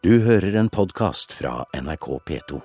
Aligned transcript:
Du 0.00 0.14
hører 0.24 0.54
en 0.56 0.70
podkast 0.72 1.34
fra 1.36 1.66
NRK 1.76 2.06
P2. 2.24 2.58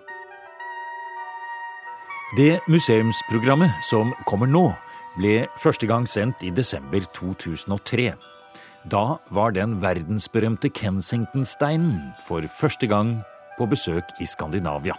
Det 2.38 2.61
museumsprogrammet 2.72 3.73
som 3.84 4.13
kommer 4.23 4.47
nå, 4.47 4.70
ble 5.18 5.34
første 5.60 5.90
gang 5.90 6.08
sendt 6.08 6.46
i 6.48 6.52
desember 6.56 7.04
2003. 7.18 8.13
Da 8.88 9.02
var 9.36 9.52
den 9.52 9.74
verdensberømte 9.84 10.71
Kensington-steinen 10.79 12.13
for 12.24 12.48
første 12.48 12.88
gang 12.88 13.18
på 13.57 13.67
besøk 13.67 14.15
i 14.23 14.29
Skandinavia. 14.31 14.95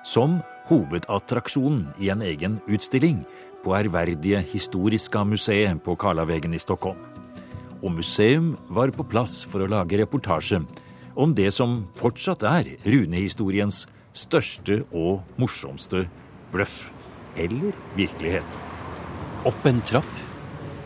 Som 0.00 0.40
hovedattraksjonen 0.70 1.90
i 2.00 2.08
en 2.08 2.24
egen 2.24 2.56
utstilling 2.72 3.20
på 3.66 3.76
ærverdige 3.76 4.40
Historiska 4.48 5.26
museet 5.28 5.84
på 5.84 6.00
Karlavegen 6.00 6.56
i 6.56 6.64
Stockholm. 6.64 7.04
Og 7.84 7.92
museum 8.00 8.54
var 8.72 8.96
på 8.96 9.04
plass 9.04 9.42
for 9.44 9.60
å 9.60 9.68
lage 9.76 10.00
reportasje 10.00 10.64
om 11.16 11.34
det 11.34 11.50
som 11.54 11.86
fortsatt 11.96 12.44
er 12.46 12.74
runehistoriens 12.84 13.84
største 14.16 14.82
og 14.92 15.24
morsomste 15.40 16.04
bløff 16.52 16.90
eller 17.36 17.76
virkelighet. 17.96 18.60
Opp 19.48 19.66
en 19.68 19.80
trapp, 19.88 20.12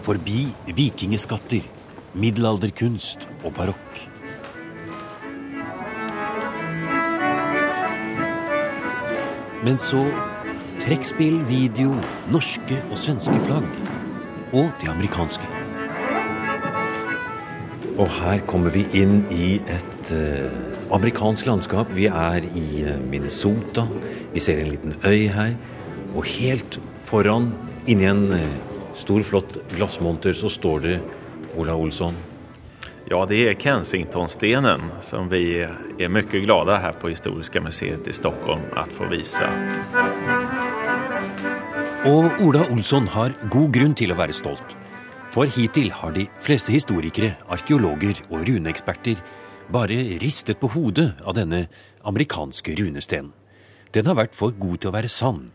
forbi 0.06 0.48
vikingeskatter, 0.76 1.66
middelalderkunst 2.14 3.28
og 3.44 3.54
barokk. 3.58 4.02
Men 9.60 9.76
så 9.78 10.06
trekkspill, 10.80 11.42
video, 11.50 11.92
norske 12.32 12.80
og 12.88 12.98
svenske 12.98 13.36
flagg. 13.44 13.68
Og 14.56 14.72
de 14.80 14.88
amerikanske. 14.90 15.59
Og 18.00 18.08
her 18.08 18.40
kommer 18.48 18.72
vi 18.72 18.86
inn 18.96 19.26
i 19.28 19.58
et 19.68 20.12
eh, 20.16 20.48
amerikansk 20.94 21.44
landskap. 21.50 21.90
Vi 21.92 22.06
er 22.08 22.46
i 22.56 22.84
eh, 22.88 22.96
Minnesota. 22.96 23.84
Vi 24.32 24.40
ser 24.40 24.62
en 24.62 24.70
liten 24.72 24.94
øy 25.04 25.28
her. 25.28 25.52
Og 26.14 26.24
helt 26.24 26.78
foran, 27.04 27.50
inni 27.84 28.08
en 28.08 28.24
eh, 28.32 28.56
stor, 28.96 29.20
flott 29.26 29.58
glassmonter, 29.74 30.32
så 30.32 30.48
står 30.48 30.80
det 30.86 30.96
Ola 31.60 31.76
Olsson. 31.76 32.16
Ja, 33.10 33.26
det 33.26 33.48
är 33.48 33.54
Kensingtonstenen 33.54 34.80
som 35.00 35.28
vi 35.28 35.66
är 35.98 36.08
mycket 36.08 36.42
glada 36.44 36.76
här 36.76 36.92
på 36.92 37.08
Historiska 37.08 37.60
museet 37.60 38.08
i 38.08 38.12
Stockholm 38.12 38.60
att 38.76 38.92
få 38.92 39.04
visa. 39.04 39.50
Og 42.04 42.40
Ola 42.40 42.64
Olsson 42.70 43.08
har 43.08 43.32
god 43.50 43.72
grunn 43.74 43.94
til 43.94 44.14
å 44.14 44.16
være 44.16 44.32
stolt. 44.32 44.79
For 45.30 45.46
hittil 45.46 45.92
har 45.94 46.10
de 46.10 46.24
fleste 46.42 46.72
historikere, 46.74 47.36
arkeologer 47.46 48.18
og 48.32 48.48
runeeksperter 48.48 49.20
bare 49.70 49.98
ristet 50.18 50.58
på 50.58 50.72
hodet 50.74 51.12
av 51.22 51.36
denne 51.38 51.68
amerikanske 52.02 52.74
runestenen. 52.80 53.30
Den 53.94 54.10
har 54.10 54.18
vært 54.18 54.34
for 54.34 54.50
god 54.50 54.80
til 54.82 54.90
å 54.90 54.94
være 54.94 55.10
sann, 55.10 55.52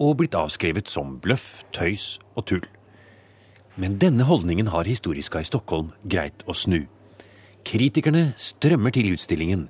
og 0.00 0.16
blitt 0.20 0.36
avskrevet 0.36 0.88
som 0.88 1.18
bløff, 1.20 1.66
tøys 1.76 2.18
og 2.36 2.46
tull. 2.48 2.64
Men 3.76 3.98
denne 4.00 4.24
holdningen 4.24 4.72
har 4.72 4.88
Historiska 4.88 5.44
i 5.44 5.48
Stockholm 5.48 5.92
greit 6.04 6.46
å 6.48 6.56
snu. 6.56 6.86
Kritikerne 7.68 8.30
strømmer 8.40 8.96
til 8.96 9.12
utstillingen 9.12 9.66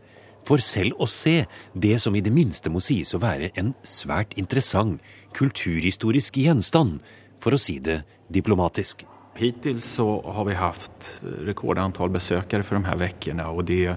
for 0.46 0.62
selv 0.62 1.02
å 1.02 1.10
se 1.10 1.40
det 1.74 1.96
som 2.02 2.14
i 2.14 2.22
det 2.22 2.34
minste 2.34 2.70
må 2.70 2.78
sies 2.78 3.10
å 3.14 3.22
være 3.22 3.50
en 3.58 3.74
svært 3.82 4.38
interessant 4.38 5.02
kulturhistorisk 5.34 6.38
gjenstand, 6.46 7.02
for 7.42 7.54
å 7.54 7.60
si 7.60 7.80
det 7.82 8.04
diplomatisk. 8.30 9.02
Hittills 9.36 9.84
så 9.84 10.22
har 10.26 10.44
vi 10.44 10.54
haft 10.54 11.24
rekordantal 11.40 12.10
besökare 12.10 12.62
för 12.62 12.74
de 12.74 12.84
här 12.84 12.96
veckorna 12.96 13.48
och 13.48 13.64
det, 13.64 13.96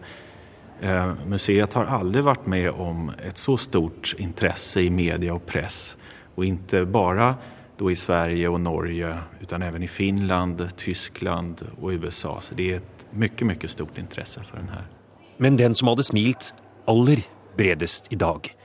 eh, 0.81 1.13
museet 1.27 1.73
har 1.73 1.85
aldrig 1.85 2.23
varit 2.23 2.45
med 2.45 2.71
om 2.71 3.11
ett 3.27 3.37
så 3.37 3.57
stort 3.57 4.15
intresse 4.17 4.81
i 4.81 4.89
media 4.89 5.33
och 5.33 5.45
press. 5.45 5.97
Och 6.35 6.45
inte 6.45 6.85
bara 6.85 7.35
då 7.77 7.91
i 7.91 7.95
Sverige 7.95 8.47
och 8.47 8.61
Norge 8.61 9.17
utan 9.41 9.61
även 9.61 9.83
i 9.83 9.87
Finland, 9.87 10.69
Tyskland 10.77 11.67
och 11.81 11.89
USA. 11.89 12.41
Så 12.41 12.55
det 12.55 12.71
är 12.71 12.75
ett 12.75 13.05
mycket, 13.11 13.47
mycket 13.47 13.71
stort 13.71 13.97
intresse 13.97 14.43
för 14.43 14.57
den 14.57 14.69
här. 14.69 14.87
Men 15.37 15.57
den 15.57 15.75
som 15.75 15.87
hade 15.87 16.03
smilt 16.03 16.53
aller 16.87 17.19
bredest 17.57 18.07
idag 18.09 18.55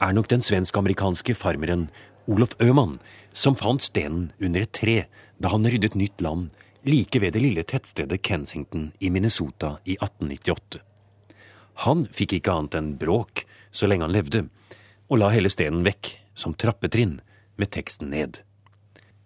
är 0.00 0.12
nog 0.12 0.26
den 0.28 0.42
svensk-amerikanske 0.42 1.34
farmeren 1.34 1.88
Olof 2.26 2.56
Öhman 2.60 2.98
som 3.32 3.54
fant 3.54 3.82
stenen 3.82 4.32
under 4.40 4.60
ett 4.60 4.72
tre 4.72 5.04
da 5.38 5.50
han 5.52 5.66
ryddet 5.66 5.96
nytt 5.98 6.20
land 6.24 6.50
like 6.84 7.20
ved 7.20 7.34
det 7.34 7.42
lille 7.42 7.64
tettstedet 7.64 8.22
Kensington 8.22 8.92
i 9.00 9.10
Minnesota 9.10 9.78
i 9.84 9.96
1898. 9.96 10.80
Han 11.86 12.06
fikk 12.12 12.36
ikke 12.38 12.54
annet 12.54 12.76
enn 12.78 12.94
bråk 13.00 13.46
så 13.74 13.88
lenge 13.90 14.06
han 14.06 14.14
levde, 14.14 14.44
og 15.10 15.20
la 15.20 15.32
hele 15.34 15.50
stenen 15.50 15.84
vekk 15.86 16.12
som 16.38 16.54
trappetrinn 16.54 17.18
med 17.56 17.72
teksten 17.74 18.12
ned. 18.12 18.42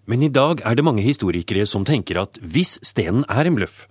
Men 0.09 0.25
i 0.25 0.33
dag 0.33 0.63
er 0.65 0.77
det 0.77 0.87
mange 0.87 1.05
historikere 1.05 1.67
som 1.69 1.85
tenker 1.85 2.23
at 2.23 2.39
hvis 2.41 2.79
stenen 2.87 3.27
er 3.29 3.49
en 3.49 3.59
bløff, 3.59 3.85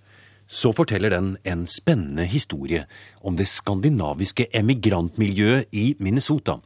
så 0.48 0.72
forteller 0.72 1.12
den 1.12 1.34
en 1.44 1.66
spennende 1.68 2.24
historie 2.26 2.86
om 3.20 3.36
det 3.36 3.46
skandinaviske 3.50 4.48
emigrantmiljøet 4.56 5.68
i 5.76 5.92
Minnesota, 6.00 6.56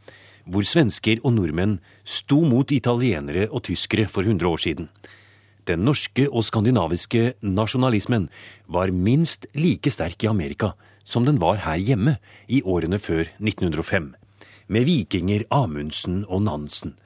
hvor 0.46 0.64
svensker 0.66 1.20
og 1.22 1.34
nordmenn 1.36 1.80
sto 2.04 2.40
mot 2.46 2.70
italienere 2.72 3.48
og 3.50 3.64
tyskere 3.66 4.06
for 4.08 4.22
100 4.22 4.48
år 4.48 4.62
siden. 4.62 4.88
Den 5.68 5.84
norske 5.86 6.26
og 6.26 6.42
skandinaviske 6.42 7.34
nasjonalismen 7.42 8.28
var 8.66 8.90
minst 8.90 9.46
like 9.54 9.90
sterk 9.94 10.24
i 10.24 10.30
Amerika 10.30 10.72
som 11.04 11.26
den 11.26 11.38
var 11.42 11.60
her 11.62 11.78
hjemme 11.78 12.16
i 12.48 12.62
årene 12.62 12.98
før 12.98 13.26
1905, 13.38 14.12
med 14.68 14.86
vikinger 14.86 15.44
Amundsen 15.50 16.24
og 16.28 16.44
Nansen. 16.46 16.96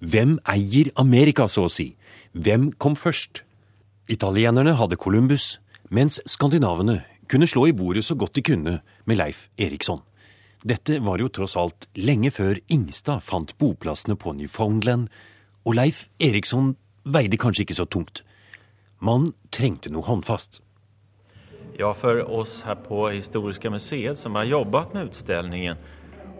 Hvem 0.00 0.38
eier 0.50 0.90
Amerika, 1.00 1.46
så 1.48 1.66
å 1.66 1.72
si? 1.72 1.94
Hvem 2.34 2.72
kom 2.78 2.96
først? 2.98 3.44
Italienerne 4.10 4.74
hadde 4.76 4.98
Columbus, 5.00 5.58
mens 5.88 6.20
skandinavene 6.28 7.00
kunne 7.30 7.48
slå 7.48 7.68
i 7.70 7.76
bordet 7.76 8.04
så 8.04 8.18
godt 8.18 8.36
de 8.36 8.44
kunne 8.44 8.80
med 9.06 9.18
Leif 9.18 9.48
Eriksson. 9.56 10.02
Dette 10.64 10.98
var 11.04 11.20
jo 11.20 11.30
tross 11.32 11.56
alt 11.60 11.88
lenge 11.96 12.30
før 12.32 12.58
Ingstad 12.72 13.24
fant 13.24 13.54
boplassene 13.60 14.16
på 14.16 14.32
Newfoundland, 14.36 15.08
og 15.64 15.78
Leif 15.78 16.06
Eriksson 16.20 16.74
veide 17.04 17.38
kanskje 17.40 17.66
ikke 17.66 17.78
så 17.78 17.86
tungt. 17.86 18.22
Man 18.98 19.32
trengte 19.54 19.92
noe 19.92 20.06
håndfast. 20.06 20.60
Ja, 21.76 21.94
for 21.94 22.22
oss 22.30 22.62
her 22.62 22.74
på 22.74 23.08
Historiska 23.10 23.70
museet 23.70 24.18
som 24.18 24.34
har 24.34 24.44
jobbat 24.44 24.94
med 24.94 25.04
utställningen 25.10 25.76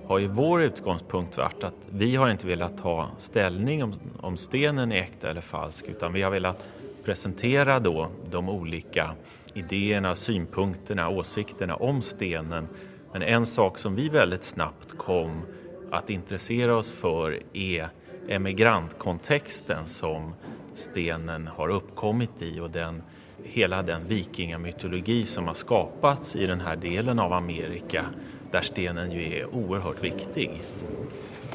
har 0.07 0.19
ju 0.19 0.27
vår 0.27 0.63
utgångspunkt 0.63 1.37
varit 1.37 1.65
att 1.65 1.75
vi 1.91 2.17
har 2.17 2.31
inte 2.31 2.47
velat 2.47 2.79
ta 2.79 3.11
ställning 3.19 3.83
om, 3.83 3.95
om 4.21 4.37
stenen 4.37 4.93
är 4.93 4.97
äkta 4.97 5.31
eller 5.31 5.41
falsk 5.41 5.85
utan 5.89 6.13
vi 6.13 6.23
har 6.23 6.31
velat 6.31 6.65
presentera 7.05 7.81
då 7.81 8.11
de 8.31 8.49
olika 8.49 9.15
idéerna, 9.55 10.17
synpunkterna, 10.17 11.09
åsikterna 11.09 11.77
om 11.77 12.03
stenen. 12.03 12.69
Men 13.13 13.23
en 13.23 13.47
sak 13.47 13.79
som 13.79 13.95
vi 13.95 14.09
väldigt 14.09 14.43
snabbt 14.43 14.99
kom 14.99 15.43
att 15.91 16.11
intressera 16.11 16.77
oss 16.77 16.91
för 16.91 17.39
är 17.53 17.89
emigrantkontexten 18.29 19.87
som 19.87 20.35
stenen 20.75 21.47
har 21.47 21.69
uppkommit 21.69 22.31
i 22.43 22.61
och 22.61 22.71
den, 22.71 23.03
hela 23.43 23.83
den 23.83 24.09
vikingamytologi 24.09 25.27
som 25.27 25.47
har 25.47 25.55
skapats 25.55 26.37
i 26.37 26.47
den 26.47 26.61
här 26.61 26.77
delen 26.77 27.19
av 27.19 27.33
Amerika 27.33 28.07
där 28.51 28.63
stenen 28.63 29.13
ju 29.13 29.39
är 29.39 29.55
oerhört 29.55 30.05
viktig. 30.05 30.63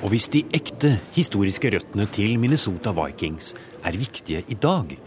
Och 0.02 0.13
visst 0.13 0.31
de 0.31 0.46
äkta 0.52 0.88
historiska 1.13 1.69
rötterna 1.69 2.06
till 2.06 2.40
Minnesota 2.40 3.06
Vikings 3.06 3.56
är 3.81 3.94
viktiga 3.94 4.41
idag 4.47 5.00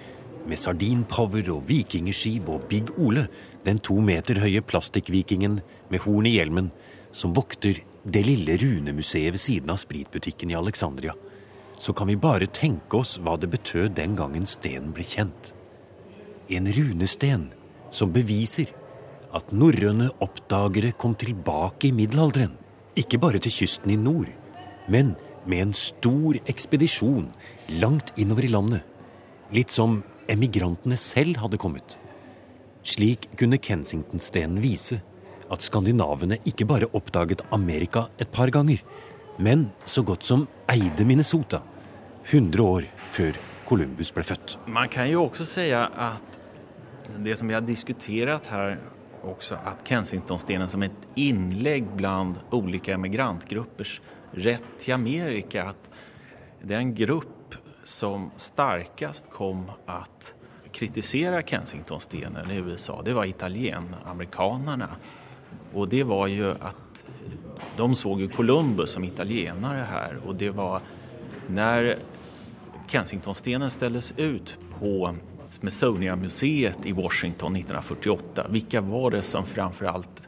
med 0.46 0.58
sardinpower 0.58 1.50
och 1.50 1.70
vikingeskib 1.70 2.48
och 2.48 2.60
Big 2.68 2.84
Ole, 2.98 3.26
den 3.62 3.78
två 3.78 4.00
meter 4.00 4.34
höga 4.34 4.62
plastikvikingen 4.62 5.60
med 5.88 6.00
horn 6.00 6.26
i 6.26 6.30
hjälmen 6.30 6.70
som 7.12 7.32
vaktar 7.32 7.74
det 8.02 8.22
lilla 8.22 8.52
runemuseet 8.52 9.32
vid 9.32 9.40
sidan 9.40 9.70
av 9.70 9.76
spritbutiken 9.76 10.50
i 10.50 10.54
Alexandria, 10.54 11.14
så 11.82 11.92
kan 11.92 12.06
vi 12.06 12.14
bare 12.14 12.46
tenke 12.46 13.00
oss 13.00 13.16
hva 13.18 13.34
det 13.42 13.48
betød 13.50 13.96
den 13.96 14.14
gangen 14.14 14.44
stenen 14.46 14.92
ble 14.94 15.02
kjent. 15.02 15.50
En 16.46 16.68
runesten 16.76 17.48
som 17.90 18.12
beviser 18.14 18.70
at 19.34 19.50
norrøne 19.50 20.12
oppdagere 20.22 20.92
kom 20.94 21.16
tilbake 21.18 21.88
i 21.88 21.96
middelalderen. 21.96 22.54
Ikke 22.94 23.18
bare 23.18 23.40
til 23.42 23.54
kysten 23.56 23.90
i 23.90 23.98
nord, 23.98 24.30
men 24.86 25.16
med 25.48 25.64
en 25.64 25.74
stor 25.74 26.38
ekspedisjon 26.46 27.26
langt 27.82 28.12
innover 28.20 28.46
i 28.46 28.52
landet. 28.52 28.84
Litt 29.50 29.74
som 29.74 30.02
emigrantene 30.30 31.00
selv 31.00 31.40
hadde 31.42 31.58
kommet. 31.58 31.96
Slik 32.86 33.26
kunne 33.40 33.58
Kensington-stenen 33.58 34.62
vise 34.62 35.00
at 35.52 35.66
skandinavene 35.66 36.38
ikke 36.46 36.68
bare 36.68 36.92
oppdaget 36.94 37.42
Amerika 37.50 38.06
et 38.22 38.30
par 38.30 38.54
ganger, 38.54 38.78
men 39.42 39.70
så 39.84 40.06
godt 40.06 40.22
som 40.28 40.46
eide 40.70 41.04
Minnesota. 41.08 41.64
100 42.24 42.62
år 42.62 42.84
innan 43.18 43.32
Columbus 43.64 44.14
blev 44.14 44.24
född. 44.24 44.52
Man 44.66 44.88
kan 44.88 45.08
ju 45.08 45.16
också 45.16 45.46
säga 45.46 45.86
att 45.86 46.40
det 47.18 47.36
som 47.36 47.48
vi 47.48 47.54
har 47.54 47.60
diskuterat 47.60 48.46
här 48.46 48.78
också 49.22 49.54
att 49.54 49.88
Kensingtonstenen 49.88 50.68
som 50.68 50.82
ett 50.82 51.08
inlägg 51.14 51.86
bland 51.96 52.38
olika 52.50 52.94
emigrantgruppers 52.94 54.00
rätt 54.30 54.62
till 54.80 54.94
Amerika. 54.94 55.64
Att 55.64 55.90
den 56.62 56.94
grupp 56.94 57.54
som 57.84 58.30
starkast 58.36 59.30
kom 59.30 59.70
att 59.86 60.34
kritisera 60.72 61.42
Kensingtonstenen 61.42 62.50
i 62.50 62.56
USA, 62.56 63.02
det 63.04 63.12
var 63.12 63.24
italienamerikanerna. 63.24 64.88
Och 65.72 65.88
det 65.88 66.04
var 66.04 66.26
ju 66.26 66.50
att 66.50 67.04
de 67.76 67.96
såg 67.96 68.20
ju 68.20 68.28
Columbus 68.28 68.90
som 68.90 69.04
italienare 69.04 69.86
här 69.90 70.18
och 70.26 70.34
det 70.34 70.50
var 70.50 70.80
när 71.54 71.96
Kensingtonstenen 72.86 73.70
ställdes 73.70 74.14
ut 74.16 74.56
på 74.78 75.14
Smithsonian-museet 75.50 76.86
i 76.86 76.92
Washington 76.92 77.56
1948. 77.56 78.46
Vilka 78.50 78.80
var 78.80 79.10
det 79.10 79.22
som 79.22 79.46
framförallt 79.46 80.22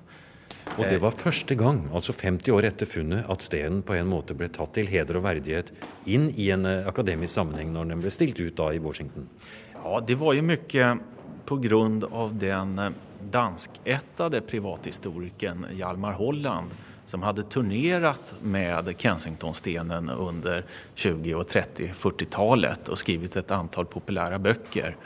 Og 0.79 0.85
det 0.91 0.99
var 0.99 1.13
første 1.15 1.55
gang, 1.55 1.85
altså 1.95 2.13
50 2.13 2.53
år 2.53 2.67
etter 2.67 2.89
funnet, 2.89 3.29
at 3.31 3.45
stenen 3.45 3.83
på 3.87 3.95
en 3.95 4.09
måte 4.11 4.35
ble 4.35 4.49
tatt 4.51 4.73
til 4.75 4.89
heder 4.91 5.21
og 5.21 5.27
verdighet 5.27 5.71
inn 6.11 6.31
i 6.35 6.49
en 6.55 6.65
eh, 6.67 6.89
akademisk 6.89 7.37
sammenheng 7.37 7.71
når 7.75 7.93
den 7.93 8.03
ble 8.03 8.11
stilt 8.11 8.41
ut 8.41 8.57
da 8.59 8.71
i 8.75 8.81
Washington. 8.83 9.29
Ja, 9.77 10.01
det 10.01 10.17
var 10.19 10.33
ju 10.35 10.43
mycket 10.43 11.05
på 11.45 11.61
grund 11.63 12.05
av 12.05 12.35
den 12.41 12.79
eh, 12.79 12.91
danskättade 13.31 14.41
privathistorikern 14.41 15.67
Hjalmar 15.79 16.19
Holland 16.19 16.75
som 17.07 17.23
hade 17.23 17.43
turnerat 17.43 18.35
med 18.43 18.95
Kensingtonstenen 18.99 20.11
under 20.11 20.65
20 20.95 21.35
och 21.35 21.49
30 21.49 21.93
40-talet 21.97 22.89
och 22.89 22.99
skrivit 22.99 23.37
ett 23.37 23.51
antal 23.51 23.87
populära 23.87 24.39
böcker. 24.39 24.97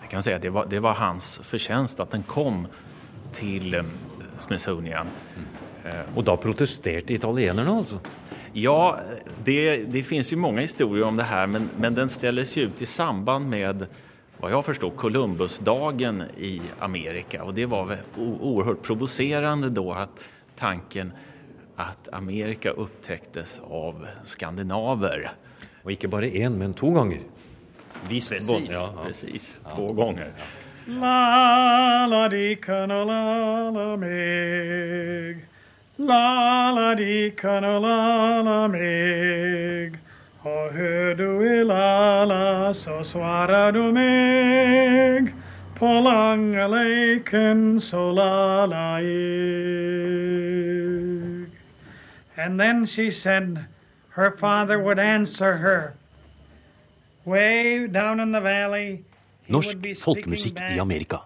Jag 0.00 0.10
kan 0.10 0.22
säga 0.22 0.36
att 0.36 0.42
det 0.42 0.50
var, 0.50 0.66
det 0.66 0.80
var 0.80 0.92
hans 0.92 1.40
förtjänst 1.44 2.00
att 2.00 2.10
den 2.10 2.22
kom 2.22 2.66
till 3.32 3.74
eh, 3.74 3.84
Smithsonian. 4.38 5.06
Og 6.16 6.24
da 6.24 6.36
protesterte 6.36 7.14
italienerne, 7.14 7.70
altså. 7.70 8.00
Ja, 8.52 8.98
det, 9.44 9.76
det 9.76 10.02
finns 10.02 10.32
ju 10.32 10.36
många 10.36 10.60
historier 10.60 11.04
om 11.04 11.16
det 11.16 11.22
här 11.22 11.46
men, 11.46 11.70
men 11.76 11.94
den 11.94 12.08
ställdes 12.08 12.56
ju 12.56 12.62
ut 12.62 12.82
i 12.82 12.86
samband 12.86 13.48
med 13.48 13.86
vad 14.40 14.52
jag 14.52 14.64
förstår 14.64 14.90
Columbusdagen 14.90 16.22
i 16.38 16.60
Amerika 16.78 17.44
och 17.44 17.54
det 17.54 17.66
var 17.66 17.96
oerhört 18.16 18.82
provocerande 18.82 19.70
då 19.70 19.92
att 19.92 20.24
tanken 20.58 21.12
att 21.76 22.08
Amerika 22.12 22.70
upptäcktes 22.70 23.60
av 23.70 24.06
skandinaver. 24.24 25.30
Og 25.84 25.92
ikke 25.94 26.08
bare 26.08 26.28
én, 26.28 26.58
men 26.58 26.74
to 26.74 26.90
ganger. 26.90 27.22
Visst, 28.08 28.32
Precis, 28.32 28.70
ja, 28.70 28.90
ja. 28.96 29.04
precis. 29.06 29.60
två 29.74 29.92
gånger. 29.92 30.32
La 30.86 32.06
la 32.06 32.28
di 32.28 32.56
la 32.66 33.04
la 33.70 33.96
meg. 33.96 35.46
La 35.96 36.72
la 36.72 36.94
di 36.94 37.32
la 37.42 38.42
la 38.42 38.68
meg. 38.68 39.98
Och 40.42 40.72
hör 40.72 41.14
du 41.14 41.60
i 41.60 41.64
la 41.64 42.24
la 42.24 42.74
så 42.74 43.04
svarar 43.04 43.72
du 43.72 43.92
meg. 43.92 45.34
På 45.78 45.86
långa 45.86 46.68
leken 46.68 47.80
så 47.80 48.12
la 48.12 48.66
la 48.66 49.00
jag. 49.00 50.27
And 52.38 52.60
then 52.60 52.86
she 52.86 53.10
said 53.10 53.66
her 54.10 54.30
father 54.30 54.78
would 54.78 54.98
answer 54.98 55.56
her. 55.56 55.94
Way 57.24 57.88
down 57.88 58.20
in 58.20 58.32
the 58.32 58.40
valley. 58.40 59.04
Norsk 59.48 59.82
folkemusikk 59.98 60.60
i 60.70 60.78
Amerika. 60.78 61.18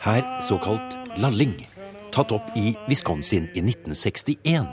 Her 0.00 0.40
såkalt 0.40 0.96
lalling, 1.16 1.56
tatt 2.12 2.32
opp 2.36 2.52
i 2.56 2.74
Wisconsin 2.88 3.48
i 3.54 3.62
1961, 3.64 4.68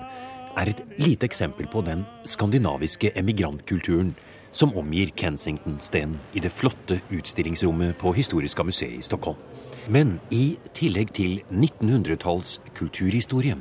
er 0.57 0.71
et 0.73 0.83
lite 0.99 1.25
eksempel 1.25 1.67
på 1.71 1.81
den 1.87 2.03
skandinaviske 2.27 3.13
emigrantkulturen 3.15 4.13
som 4.51 4.75
omgir 4.77 5.15
Kensington-stenen 5.15 6.19
i 6.33 6.43
det 6.43 6.51
flotte 6.51 6.99
utstillingsrommet 7.09 7.97
på 7.97 8.11
Historiska 8.15 8.63
museet 8.63 8.99
i 8.99 9.01
Stockholm. 9.03 9.39
Men 9.87 10.19
i 10.31 10.57
tillegg 10.75 11.15
til 11.15 11.39
1900-talls 11.51 12.59
kulturhistorie 12.75 13.55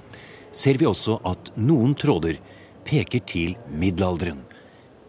ser 0.55 0.79
vi 0.79 0.87
også 0.87 1.19
at 1.27 1.51
noen 1.59 1.97
tråder 1.99 2.39
peker 2.87 3.25
til 3.27 3.57
middelalderen. 3.69 4.45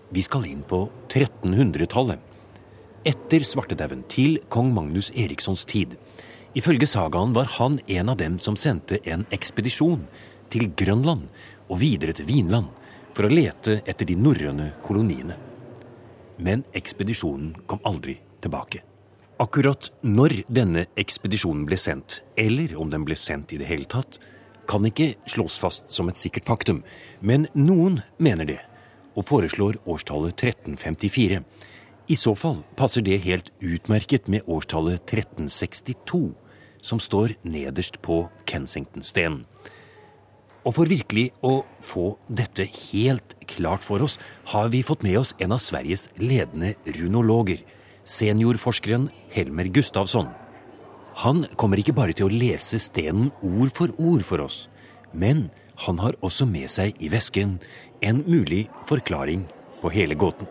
Vi 0.10 0.24
skal 0.26 0.48
inn 0.50 0.64
på 0.66 0.86
1300-tallet 1.10 2.32
etter 3.06 3.44
svartedauden 3.46 4.02
til 4.10 4.40
kong 4.50 4.72
Magnus 4.74 5.12
Erikssons 5.14 5.66
tid. 5.70 5.94
Ifølge 6.58 6.88
sagaen 6.90 7.36
var 7.36 7.52
han 7.60 7.78
en 7.86 8.10
av 8.10 8.18
dem 8.18 8.40
som 8.42 8.58
sendte 8.58 8.98
en 9.06 9.26
ekspedisjon 9.36 10.08
til 10.50 10.72
Grønland 10.78 11.28
og 11.70 11.82
videre 11.82 12.16
til 12.18 12.30
Vinland 12.30 12.72
for 13.16 13.28
å 13.28 13.32
lete 13.32 13.82
etter 13.86 14.10
de 14.10 14.18
norrøne 14.18 14.72
koloniene. 14.86 15.38
Men 16.42 16.66
ekspedisjonen 16.76 17.54
kom 17.70 17.84
aldri 17.88 18.18
tilbake. 18.44 18.82
Akkurat 19.40 19.92
når 20.02 20.42
denne 20.48 20.86
ekspedisjonen 21.00 21.66
ble 21.68 21.78
sendt, 21.80 22.22
eller 22.40 22.72
om 22.80 22.90
den 22.92 23.04
ble 23.08 23.18
sendt 23.20 23.52
i 23.52 23.60
det 23.60 23.68
hele 23.68 23.88
tatt, 23.92 24.18
kan 24.68 24.86
ikke 24.88 25.14
slås 25.30 25.58
fast 25.62 25.92
som 25.94 26.10
et 26.10 26.20
sikkert 26.20 26.48
faktum, 26.50 26.84
men 27.22 27.48
noen 27.54 28.02
mener 28.18 28.50
det, 28.50 28.60
og 29.16 29.28
foreslår 29.30 29.80
årstallet 29.86 30.36
1354. 30.36 31.42
I 32.06 32.18
så 32.20 32.36
fall 32.38 32.60
passer 32.78 33.02
det 33.06 33.24
helt 33.26 33.50
utmerket 33.64 34.28
med 34.30 34.46
årstallet 34.46 35.02
1362, 35.08 36.36
som 36.86 37.02
står 37.02 37.34
nederst 37.42 37.98
på 38.06 38.28
Kensington-stenen. 38.46 39.46
Og 40.66 40.74
for 40.74 40.90
virkelig 40.90 41.28
å 41.46 41.60
få 41.86 42.16
dette 42.26 42.66
helt 42.90 43.36
klart 43.50 43.86
for 43.86 44.02
oss, 44.02 44.18
har 44.50 44.72
vi 44.74 44.82
fått 44.86 45.06
med 45.06 45.20
oss 45.22 45.36
en 45.38 45.54
av 45.54 45.62
Sveriges 45.62 46.08
ledende 46.18 46.74
runologer, 46.98 47.62
seniorforskeren 48.06 49.12
Helmer 49.34 49.70
Gustavsson. 49.70 50.32
Han 51.16 51.46
kommer 51.56 51.80
ikke 51.80 51.96
bare 51.96 52.12
til 52.12 52.28
å 52.28 52.34
lese 52.34 52.80
stenen 52.84 53.30
ord 53.40 53.72
for 53.76 53.94
ord 53.96 54.24
for 54.28 54.44
oss, 54.44 54.66
men 55.16 55.50
han 55.88 56.00
har 56.04 56.18
også 56.20 56.48
med 56.50 56.68
seg 56.72 57.00
i 57.00 57.08
vesken 57.12 57.58
en 58.04 58.20
mulig 58.28 58.66
forklaring 58.90 59.46
på 59.82 59.92
hele 59.96 60.16
gåten. 60.16 60.48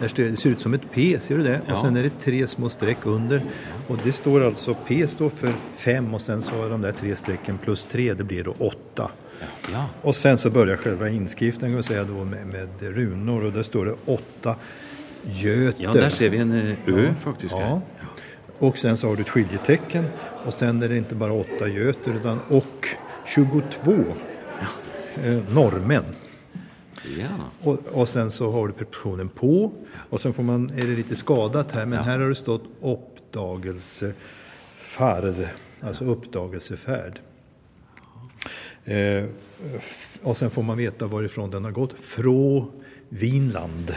Där 0.00 0.08
Det 0.16 0.36
ser 0.36 0.50
ut 0.50 0.60
som 0.60 0.74
ett 0.74 0.90
P, 0.92 1.20
ser 1.20 1.36
du 1.36 1.42
det? 1.42 1.60
Ja. 1.66 1.72
Och 1.72 1.78
sen 1.78 1.96
är 1.96 2.02
det 2.02 2.10
tre 2.20 2.46
små 2.46 2.68
streck 2.68 3.06
under. 3.06 3.42
Och 3.88 3.98
det 4.04 4.12
står 4.12 4.44
alltså, 4.44 4.74
P 4.74 5.06
står 5.08 5.30
för 5.30 5.52
fem 5.76 6.14
och 6.14 6.20
sen 6.20 6.42
så 6.42 6.68
de 6.68 6.80
där 6.80 6.92
tre 6.92 7.16
strecken 7.16 7.58
plus 7.58 7.84
tre, 7.84 8.14
det 8.14 8.24
blir 8.24 8.44
då 8.44 8.54
åtta. 8.58 9.10
Ja, 9.72 9.86
Och 10.02 10.16
sen 10.16 10.38
så 10.38 10.50
börjar 10.50 10.76
själva 10.76 11.08
inskriften 11.08 11.68
kan 11.68 11.76
vi 11.76 11.82
säga 11.82 12.04
då 12.04 12.24
med, 12.24 12.46
med 12.46 12.68
runor 12.80 13.44
och 13.44 13.52
där 13.52 13.62
står 13.62 13.84
det 13.84 13.94
åtta 14.04 14.56
göter. 15.24 15.84
ja 15.84 15.92
der 15.92 16.10
ser 16.10 16.28
vi 16.28 16.38
en 16.38 16.52
eh, 16.52 16.76
her. 16.86 17.14
Ja. 17.50 17.80
Och 18.58 18.78
sen 18.78 18.96
så 18.96 19.08
har 19.08 19.16
du 19.16 19.22
ett 19.22 19.28
skiljetecken 19.28 20.04
och 20.46 20.54
sen 20.54 20.82
är 20.82 20.88
det 20.88 20.96
inte 20.96 21.14
bara 21.14 21.32
åtta 21.32 21.68
göter 21.68 22.14
utan 22.14 22.40
och 22.48 22.88
22 23.26 23.92
eh, 25.24 25.38
norrmän. 25.54 26.04
Ja. 27.18 27.28
Och, 27.62 27.78
och 27.92 28.08
sen 28.08 28.30
så 28.30 28.50
har 28.50 28.66
du 28.66 28.72
prepositionen 28.72 29.28
på 29.28 29.72
och 30.10 30.20
sen 30.20 30.32
får 30.32 30.42
man, 30.42 30.70
är 30.70 30.76
det 30.86 30.96
lite 30.96 31.16
skadat 31.16 31.72
här 31.72 31.86
men 31.86 31.98
Ja. 31.98 32.04
här 32.04 32.18
har 32.18 32.28
det 32.28 32.34
stått 32.34 32.64
uppdagelsefärd, 32.82 34.14
alltså 35.80 36.04
uppdagelsefärd. 36.04 37.20
Eh, 38.84 39.24
och 40.22 40.36
sen 40.36 40.50
får 40.50 40.62
man 40.62 40.76
veta 40.76 41.06
varifrån 41.06 41.50
den 41.50 41.64
har 41.64 41.70
gått. 41.70 41.92
Frå 42.00 42.66
Vinland. 43.08 43.94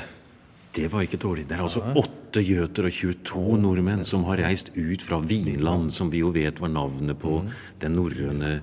Det 0.76 0.88
var 0.92 1.06
ikke 1.06 1.20
dårlig. 1.22 1.46
Det 1.48 1.56
er 1.56 1.64
altså 1.64 1.82
åtte 1.96 2.42
gjøter 2.44 2.90
og 2.90 2.96
22 2.98 3.58
nordmenn 3.64 4.04
som 4.08 4.26
har 4.28 4.42
reist 4.44 4.74
ut 4.76 5.04
fra 5.06 5.22
Vinland, 5.24 5.94
som 5.96 6.10
vi 6.12 6.20
jo 6.20 6.34
vet 6.36 6.60
var 6.60 6.72
navnet 6.74 7.20
på 7.22 7.38
den 7.80 7.96
norrøne 7.96 8.58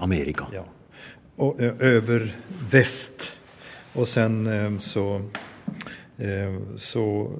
Amerika. 0.00 0.48
Ja. 0.54 0.64
Och, 1.36 1.60
över 1.60 2.32
väst. 2.70 3.32
Och 3.92 4.08
sen 4.08 4.80
så, 4.80 5.22
så 6.76 7.32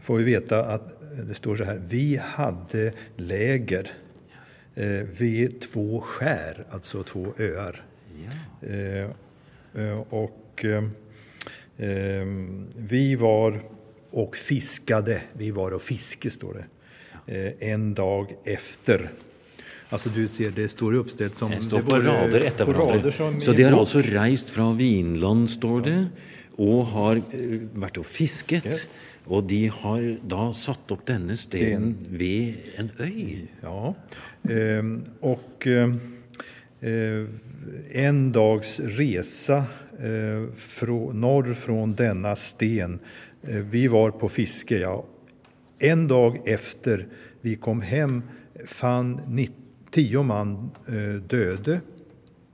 får 0.00 0.16
vi 0.16 0.24
veta 0.24 0.64
att 0.64 1.00
det 1.28 1.34
står 1.34 1.56
så 1.56 1.64
här. 1.64 1.82
Vi 1.88 2.16
hade 2.16 2.92
läger 3.16 3.92
vid 5.18 5.60
två 5.60 6.00
skär, 6.00 6.64
alltså 6.70 7.02
två 7.02 7.26
öar. 7.38 7.82
Eh, 8.60 10.00
och 10.10 10.64
vi 12.76 13.14
var 13.14 13.60
och 14.10 14.36
fiskade. 14.36 15.20
Vi 15.32 15.50
var 15.50 15.70
och 15.70 15.82
fiske 15.82 16.30
står 16.30 16.54
det. 16.54 16.64
Eh, 17.26 17.72
en 17.72 17.94
dag 17.94 18.34
efter. 18.44 19.10
Alltså 19.88 20.08
du 20.08 20.28
ser, 20.28 20.50
det 20.50 20.68
står 20.68 20.94
uppställt 20.94 21.34
som... 21.34 21.50
Det 21.50 21.62
står 21.62 21.76
det 21.76 21.84
på 21.84 21.96
rader 21.96 22.50
på 22.50 22.64
hverandre. 22.64 22.96
rader 22.96 23.40
Så 23.40 23.52
i 23.52 23.56
de 23.56 23.62
har 23.62 23.70
bok. 23.70 23.78
altså 23.78 24.00
reist 24.00 24.50
fra 24.50 24.72
Vinland, 24.72 25.50
står 25.50 25.80
det, 25.80 25.98
og 26.58 26.86
har 26.86 27.20
eh, 27.30 27.60
vært 27.74 28.00
og 28.02 28.06
fisket. 28.06 28.66
Ja. 28.66 28.80
Og 29.26 29.46
de 29.50 29.66
har 29.70 30.04
da 30.22 30.48
satt 30.54 30.90
opp 30.94 31.02
denne 31.06 31.34
stenen 31.38 31.96
ved 32.10 32.78
en 32.78 32.90
øy. 33.02 33.48
Ja, 33.62 33.94
ehm, 34.48 35.02
och 35.20 35.66
eh, 35.66 35.94
eh, 36.80 37.26
en 37.92 38.32
dags 38.32 38.80
resa 38.80 39.64
norr 41.12 41.54
från 41.54 41.94
denna 41.94 42.36
sten. 42.36 42.98
Eh, 43.42 43.56
vi 43.56 43.86
var 43.88 44.10
på 44.10 44.28
fiske, 44.28 44.78
ja. 44.78 45.04
En 45.78 46.08
dag 46.08 46.40
efter 46.48 47.06
vi 47.40 47.56
kom 47.56 47.80
hem 47.80 48.22
fann 48.64 49.20
tio 49.90 50.22
man 50.22 50.70
eh, 50.88 50.94
döde, 51.28 51.80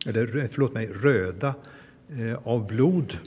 eller 0.06 0.48
förlåt 0.50 0.74
mig, 0.74 0.86
röda 0.86 1.54
eh, 2.18 2.38
av 2.48 2.66
blod. 2.66 3.18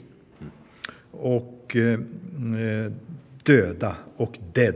Och 1.10 1.76
eh, 1.76 1.92
eh, 1.92 2.92
döda 3.44 3.96
och 4.16 4.38
dead. 4.52 4.74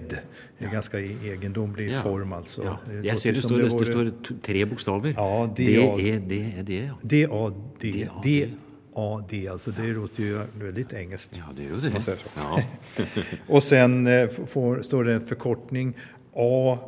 Det 0.59 0.65
är 0.65 0.67
en 0.67 0.73
ganska 0.73 1.01
e- 1.01 1.17
egendomlig 1.25 1.91
Ja. 1.93 2.01
form 2.03 2.33
alltså. 2.33 2.63
Ja. 2.65 2.79
Det 3.03 3.03
låter 3.03 3.17
ser 3.17 3.33
det 3.33 3.43
står, 3.43 3.59
det 3.59 3.69
vore- 3.69 3.85
står 3.85 4.11
t- 4.29 4.35
tre 4.43 4.65
bokstaver. 4.65 5.15
Ja, 5.17 5.53
det 5.57 5.67
det, 5.67 5.77
er- 5.77 6.01
er, 6.15 6.21
det 6.21 6.55
er 6.59 6.63
det, 6.63 6.79
ja. 6.87 6.95
D-A-D. 7.03 7.93
D-A-D. 7.93 8.49
D-A-D, 8.95 9.49
alltså 9.49 9.71
det 9.71 9.87
låter 9.87 10.23
ju 10.23 10.41
väldigt 10.59 10.93
engelskt. 10.93 11.31
Ja, 11.37 11.45
det 11.57 11.63
jo 11.63 11.77
det. 11.77 12.17
Ja. 12.37 12.63
Och 13.47 13.63
sen 13.63 14.07
eh, 14.07 14.29
får, 14.29 14.83
står 14.83 15.05
det 15.05 15.13
en 15.13 15.27
förkortning 15.27 15.95
A 16.35 16.79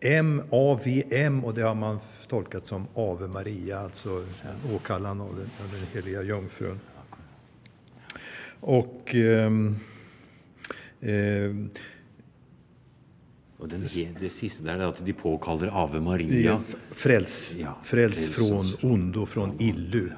M, 0.00 0.42
AVM 0.50 1.44
och 1.44 1.54
det 1.54 1.62
har 1.62 1.74
man 1.74 1.98
tolkat 2.28 2.66
som 2.66 2.86
Ave 2.94 3.28
Maria, 3.28 3.78
alltså 3.78 4.24
åkallan 4.74 5.20
av 5.20 5.28
den, 5.28 5.50
av 5.64 5.70
den 5.72 5.86
heliga 6.02 6.22
jungfrun. 6.22 6.80
Och 8.60 9.14
ehm, 9.14 9.76
ehm, 11.00 11.70
Og 13.58 13.70
den, 13.70 13.80
det 14.20 14.28
siste 14.32 14.64
der 14.66 14.82
er 14.82 14.90
at 14.90 14.98
de 15.06 15.12
påkaller 15.16 15.70
Ave 15.72 16.00
Maria. 16.00 16.52
är 16.52 16.94
fräls, 16.94 17.56
Ja, 17.58 17.78
fräls 17.84 18.14
fräls 18.14 18.34
från 18.34 18.92
ondo, 18.92 19.26
från 19.26 19.60
illu. 19.60 20.10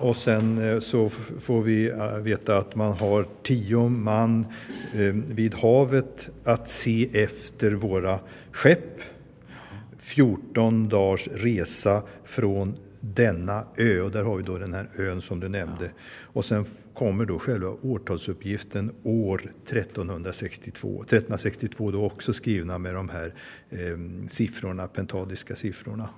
Och 0.00 0.16
sen 0.16 0.58
eh, 0.58 0.78
så 0.78 1.08
får 1.40 1.62
vi 1.62 1.88
eh, 1.88 2.16
veta 2.16 2.58
att 2.58 2.74
man 2.74 2.92
har 2.92 3.26
tio 3.42 3.88
man 3.88 4.46
eh, 4.94 5.14
vid 5.14 5.54
havet 5.54 6.28
att 6.44 6.70
se 6.70 7.08
efter 7.12 7.72
våra 7.72 8.20
skepp. 8.52 9.00
14 9.98 10.88
dagars 10.88 11.28
resa 11.28 12.02
från 12.24 12.74
denna 13.00 13.64
ö. 13.76 14.00
Och 14.00 14.10
där 14.10 14.22
har 14.22 14.36
vi 14.36 14.42
då 14.42 14.58
den 14.58 14.74
här 14.74 14.88
ön 14.96 15.22
som 15.22 15.40
du 15.40 15.48
nämnde. 15.48 15.90
Och 16.22 16.44
sen 16.44 16.64
kommer 16.94 17.24
då 17.24 17.38
själva 17.38 17.76
årtalsuppgiften 17.82 18.92
år 19.02 19.52
1362. 19.66 21.02
1362 21.02 21.90
då 21.90 22.04
också 22.04 22.32
skrivna 22.32 22.78
med 22.78 22.94
de 22.94 23.08
här 23.08 23.34
eh, 23.70 23.98
siffrorna, 24.28 24.88
pentadiska 24.88 25.56
siffrorna. 25.56 26.08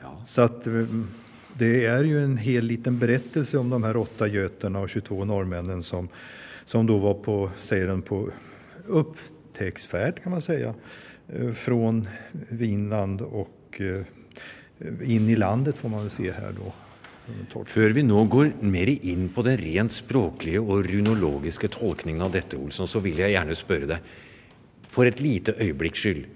Ja. 0.00 0.22
Så 0.26 0.42
att 0.42 0.66
eh, 0.66 0.84
det 1.58 1.86
är 1.86 2.04
ju 2.04 2.24
en 2.24 2.36
hel 2.36 2.64
liten 2.64 2.98
berättelse 2.98 3.58
om 3.58 3.70
de 3.70 3.82
här 3.82 3.96
åtta 3.96 4.28
göterna 4.28 4.80
och 4.80 4.90
22 4.90 5.24
norrmännen 5.24 5.82
som, 5.82 6.08
som 6.64 6.86
då 6.86 6.98
var 6.98 7.14
på, 7.14 7.50
säger 7.60 7.86
den, 7.86 8.02
på 8.02 8.30
upptäcktsfärd 8.86 10.22
kan 10.22 10.32
man 10.32 10.42
säga. 10.42 10.74
Eh, 11.28 11.52
från 11.52 12.08
Vinland 12.48 13.20
och 13.20 13.80
eh, 13.80 14.02
in 15.12 15.28
i 15.28 15.36
landet 15.36 15.76
får 15.76 15.88
man 15.88 16.00
väl 16.00 16.10
se 16.10 16.32
här 16.32 16.52
då. 16.52 16.72
under 17.28 17.64
Før 17.64 17.92
vi 17.94 18.02
nå 18.02 18.24
går 18.24 18.52
mer 18.60 18.90
inn 18.90 19.28
på 19.28 19.44
den 19.46 19.56
rent 19.60 19.94
språklige 19.94 20.60
og 20.60 20.88
runologiske 20.88 21.70
tolkningen 21.70 22.22
av 22.22 22.32
dette, 22.34 22.58
Olsson, 22.58 22.88
så 22.88 23.00
vil 23.00 23.20
jeg 23.22 23.36
gjerne 23.36 23.54
spørre 23.54 23.90
deg, 23.94 24.12
for 24.92 25.08
et 25.08 25.22
lite 25.22 25.54
øyeblikks 25.54 26.02
skyld, 26.02 26.26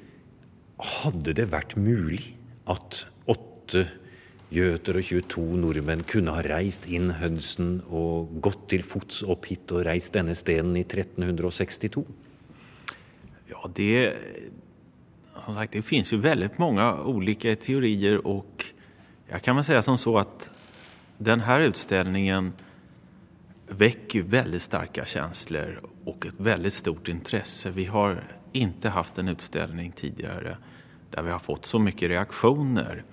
hadde 1.03 1.35
det 1.37 1.49
vært 1.51 1.75
mulig 1.81 2.37
at 2.71 3.03
åtte 3.27 3.87
gjøter 4.53 5.00
og 5.00 5.07
22 5.09 5.59
nordmenn 5.59 6.05
kunne 6.07 6.35
ha 6.37 6.43
reist 6.47 6.87
inn 6.87 7.11
Hudson 7.19 7.81
og 7.91 8.37
gått 8.45 8.69
til 8.71 8.85
fots 8.87 9.23
opp 9.26 9.49
hit 9.50 9.73
og 9.75 9.87
reist 9.88 10.15
denne 10.15 10.37
stenen 10.38 10.76
i 10.79 10.85
1362? 10.87 12.05
Ja, 13.50 13.71
det, 13.75 14.17
som 15.45 15.55
sagt, 15.55 15.73
det 15.73 15.83
finns 15.83 16.12
ju 16.12 16.17
väldigt 16.17 16.59
många 16.59 16.95
olika 16.95 17.57
teorier 17.57 18.26
och 18.26 18.65
jag 19.29 19.43
kan 19.43 19.57
väl 19.57 19.65
säga 19.65 19.83
som 19.83 19.99
så 19.99 20.19
att 20.19 20.50
den 21.19 21.41
här 21.41 21.61
utställningen 21.61 22.53
väcker 23.69 24.23
väldigt 24.23 24.62
starka 24.62 25.05
känslor 25.05 25.81
och 26.05 26.26
ett 26.26 26.41
väldigt 26.41 26.75
stort 26.75 27.09
intresse. 27.09 27.71
Vi 27.71 27.85
har 27.85 28.25
inte 28.53 28.88
haft 28.88 29.19
en 29.19 29.29
utställning 29.29 29.93
tidigare 29.93 30.57
där 31.11 31.23
vi 31.23 31.31
har 31.31 31.38
fått 31.38 31.67
så 31.67 31.79
mycket 31.79 32.09
reaktioner. 32.09 33.05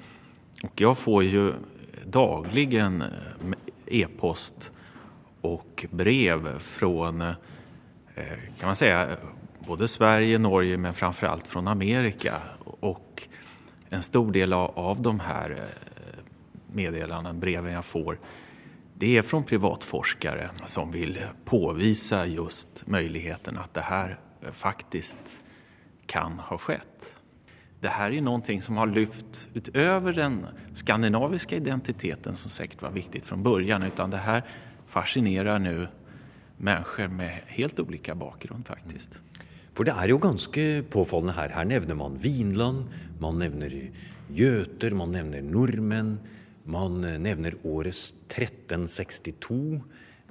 Och 0.63 0.81
jag 0.81 0.97
får 0.97 1.23
ju 1.23 1.53
dagligen 2.05 3.01
eh, 3.01 3.07
e-post 3.85 4.71
och 5.41 5.85
brev 5.91 6.59
från 6.59 7.21
eh, 7.21 7.35
kan 8.59 8.65
man 8.65 8.75
säga 8.75 9.17
både 9.67 9.87
Sverige, 9.87 10.39
Norge 10.39 10.77
men 10.77 10.93
framförallt 10.93 11.47
från 11.47 11.67
Amerika. 11.67 12.41
Och 12.63 13.27
en 13.89 14.03
stor 14.03 14.31
del 14.31 14.53
av, 14.53 15.01
de 15.01 15.19
här 15.19 15.51
eh, 15.51 16.23
meddelanden, 16.73 17.39
breven 17.39 17.73
jag 17.73 17.85
får, 17.85 18.19
det 18.93 19.17
är 19.17 19.21
från 19.21 19.43
privatforskare 19.43 20.49
som 20.65 20.91
vill 20.91 21.19
påvisa 21.45 22.25
just 22.25 22.67
möjligheten 22.85 23.57
att 23.57 23.73
det 23.73 23.81
här 23.81 24.19
faktiskt 24.51 25.41
kan 26.05 26.39
ha 26.39 26.57
skett. 26.57 27.15
Det 27.83 27.89
här 27.89 28.11
är 28.11 28.21
någonting 28.21 28.61
som 28.61 28.77
har 28.77 28.87
lyft 28.87 29.47
utöver 29.53 30.13
den 30.13 30.45
skandinaviska 30.73 31.55
identiteten 31.55 32.35
som 32.35 32.49
säkert 32.51 32.81
var 32.81 32.91
viktigt 32.91 33.23
från 33.25 33.43
början 33.43 33.83
utan 33.83 34.09
det 34.09 34.17
här 34.17 34.43
fascinerar 34.87 35.59
nu 35.59 35.87
människor 36.57 37.07
med 37.07 37.39
helt 37.47 37.79
olika 37.79 38.15
bakgrund 38.15 38.67
faktiskt. 38.67 39.11
Mm. 39.11 39.47
For 39.73 39.83
det 39.83 39.91
er 39.91 40.07
jo 40.07 40.17
ganske 40.17 40.83
påfallende 40.89 41.33
her. 41.33 41.49
Her 41.49 41.65
nevner 41.65 41.95
man 41.95 42.17
Vinland, 42.17 42.85
man 43.19 43.39
nevner 43.39 43.91
gjøter, 44.29 44.91
man 44.91 45.11
nevner 45.11 45.41
nordmenn. 45.41 46.19
Man 46.63 47.01
nämner 47.01 47.19
nevner 47.19 47.55
året 47.63 47.95
1362, 48.27 49.81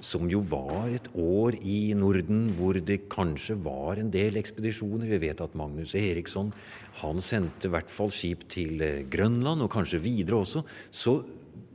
som 0.03 0.27
jo 0.31 0.41
var 0.51 0.91
et 0.91 1.07
år 1.15 1.55
i 1.63 1.93
Norden 1.95 2.49
hvor 2.57 2.75
det 2.75 3.05
kanskje 3.11 3.55
var 3.63 4.01
en 4.01 4.11
del 4.11 4.37
ekspedisjoner. 4.41 5.07
Vi 5.13 5.21
vet 5.23 5.43
at 5.43 5.55
Magnus 5.57 5.95
Eriksson 5.95 6.51
han 6.99 7.23
sendte 7.23 7.69
i 7.69 7.73
hvert 7.73 7.91
fall 7.91 8.11
skip 8.13 8.43
til 8.51 8.83
eh, 8.83 9.01
Grønland, 9.09 9.63
og 9.63 9.71
kanskje 9.73 10.03
videre 10.03 10.41
også. 10.43 10.65
Så 10.91 11.21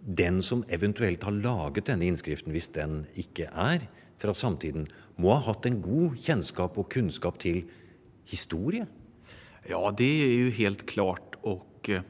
den 0.04 0.42
som 0.44 0.64
eventuelt 0.73 1.25
har 1.25 1.35
laget 1.35 1.88
denne 1.88 2.06
innskriften, 2.08 2.52
hvis 2.54 2.70
den 2.76 3.02
ikke 3.18 3.49
er 3.49 3.88
fra 4.20 4.35
samtiden, 4.37 4.87
må 5.16 5.35
ha 5.35 5.42
hatt 5.49 5.66
en 5.66 5.80
god 5.82 6.20
kjennskap 6.23 6.78
og 6.78 6.88
kunnskap 6.92 7.40
til 7.42 7.64
historie. 8.28 8.87
Ja, 9.68 9.94
det 9.97 10.23
är 10.25 10.28
ju 10.28 10.50
helt 10.50 10.87
klart 10.87 11.35
och 11.40 11.90
eh, 11.90 12.00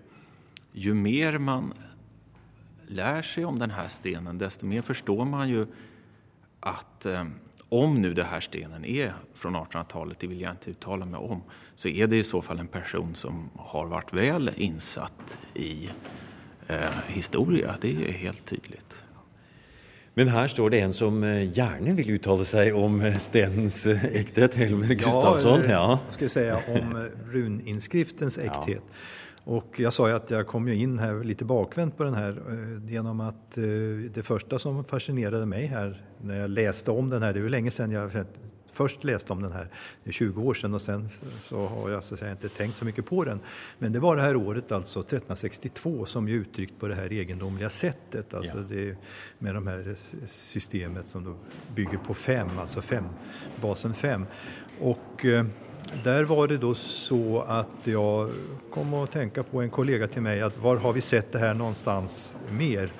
ju 0.72 0.94
mer 0.94 1.38
man 1.38 1.72
lär 2.86 3.22
sig 3.22 3.44
om 3.44 3.58
den 3.58 3.70
här 3.70 3.88
stenen 3.88 4.38
desto 4.38 4.66
mer 4.66 4.82
förstår 4.82 5.24
man 5.24 5.48
ju 5.48 5.66
att 6.68 7.06
eh, 7.06 7.24
om 7.68 8.02
nu 8.02 8.14
den 8.14 8.26
här 8.26 8.40
stenen 8.40 8.84
är 8.84 9.12
från 9.34 9.56
1800-talet, 9.56 10.18
det 10.20 10.26
vill 10.26 10.40
jag 10.40 10.50
inte 10.52 10.70
uttala 10.70 11.04
mig 11.06 11.20
om, 11.20 11.42
så 11.76 11.88
är 11.88 12.06
det 12.06 12.16
i 12.16 12.24
så 12.24 12.42
fall 12.42 12.58
en 12.58 12.66
person 12.68 13.14
som 13.14 13.50
har 13.56 13.86
varit 13.86 14.12
väl 14.12 14.50
insatt 14.56 15.36
i 15.54 15.88
eh, 16.68 16.78
historia. 17.06 17.74
Det 17.80 17.90
är 17.90 18.12
helt 18.12 18.44
tydligt. 18.46 18.94
Men 20.14 20.28
her 20.28 20.48
står 20.48 20.70
det 20.70 20.80
en 20.80 20.92
som 20.92 21.24
eh, 21.24 21.58
gjerne 21.58 21.92
vil 21.92 22.10
uttale 22.10 22.44
seg 22.44 22.76
om 22.76 23.00
eh, 23.00 23.18
stenens 23.18 23.86
ekthet. 23.86 24.54
Helmer 24.54 24.94
Gustavsson. 24.94 25.62
eh, 25.62 25.70
Ja, 25.70 25.98
ska 26.10 26.24
jag 26.24 26.30
säga 26.30 26.56
om 26.68 27.08
runinskriftens 27.30 28.38
äkthet. 28.38 28.82
Och 29.48 29.80
jag 29.80 29.92
sa 29.92 30.08
ju 30.08 30.14
att 30.14 30.30
jag 30.30 30.46
kom 30.46 30.68
ju 30.68 30.74
in 30.74 30.98
här 30.98 31.24
lite 31.24 31.44
bakvänt 31.44 31.96
på 31.96 32.04
den 32.04 32.14
här 32.14 32.42
eh, 32.48 32.92
genom 32.92 33.20
att 33.20 33.58
eh, 33.58 33.64
det 34.14 34.22
första 34.22 34.58
som 34.58 34.84
fascinerade 34.84 35.46
mig 35.46 35.66
här 35.66 36.02
när 36.20 36.40
jag 36.40 36.50
läste 36.50 36.90
om 36.90 37.10
den 37.10 37.22
här, 37.22 37.32
det 37.32 37.38
är 37.38 37.42
ju 37.42 37.48
länge 37.48 37.70
sedan 37.70 37.92
jag 37.92 38.24
först 38.72 39.04
läste 39.04 39.32
om 39.32 39.42
den 39.42 39.52
här, 39.52 39.68
det 40.04 40.10
är 40.10 40.12
20 40.12 40.42
år 40.42 40.54
sedan 40.54 40.74
och 40.74 40.82
sen 40.82 41.08
så 41.42 41.66
har 41.66 41.90
jag 41.90 42.04
så 42.04 42.14
att 42.14 42.20
säga 42.20 42.32
inte 42.32 42.48
tänkt 42.48 42.76
så 42.76 42.84
mycket 42.84 43.06
på 43.06 43.24
den. 43.24 43.40
Men 43.78 43.92
det 43.92 44.00
var 44.00 44.16
det 44.16 44.22
här 44.22 44.36
året 44.36 44.72
alltså 44.72 45.00
1362 45.00 46.06
som 46.06 46.28
är 46.28 46.32
uttryckt 46.32 46.80
på 46.80 46.88
det 46.88 46.94
här 46.94 47.12
egendomliga 47.12 47.70
sättet, 47.70 48.34
alltså 48.34 48.56
Ja. 48.56 48.64
det, 48.68 48.96
med 49.38 49.54
de 49.54 49.66
här 49.66 49.96
systemet 50.26 51.06
som 51.06 51.24
då 51.24 51.34
bygger 51.74 51.98
på 51.98 52.14
fem, 52.14 52.48
alltså 52.58 52.80
fem, 52.82 53.04
basen 53.60 53.94
fem. 53.94 54.26
Och 54.80 55.24
eh, 55.24 55.46
där 56.04 56.24
var 56.24 56.48
det 56.48 56.58
då 56.58 56.74
så 56.74 57.44
att 57.48 57.86
jag 57.86 58.30
kom 58.70 58.94
att 58.94 59.12
tänka 59.12 59.42
på 59.42 59.60
en 59.62 59.70
kollega 59.70 60.06
till 60.06 60.22
mig 60.22 60.42
att 60.42 60.58
var 60.58 60.76
har 60.76 60.92
vi 60.92 61.00
sett 61.00 61.32
det 61.32 61.38
här 61.38 61.54
någonstans 61.54 62.34
mer? 62.50 62.90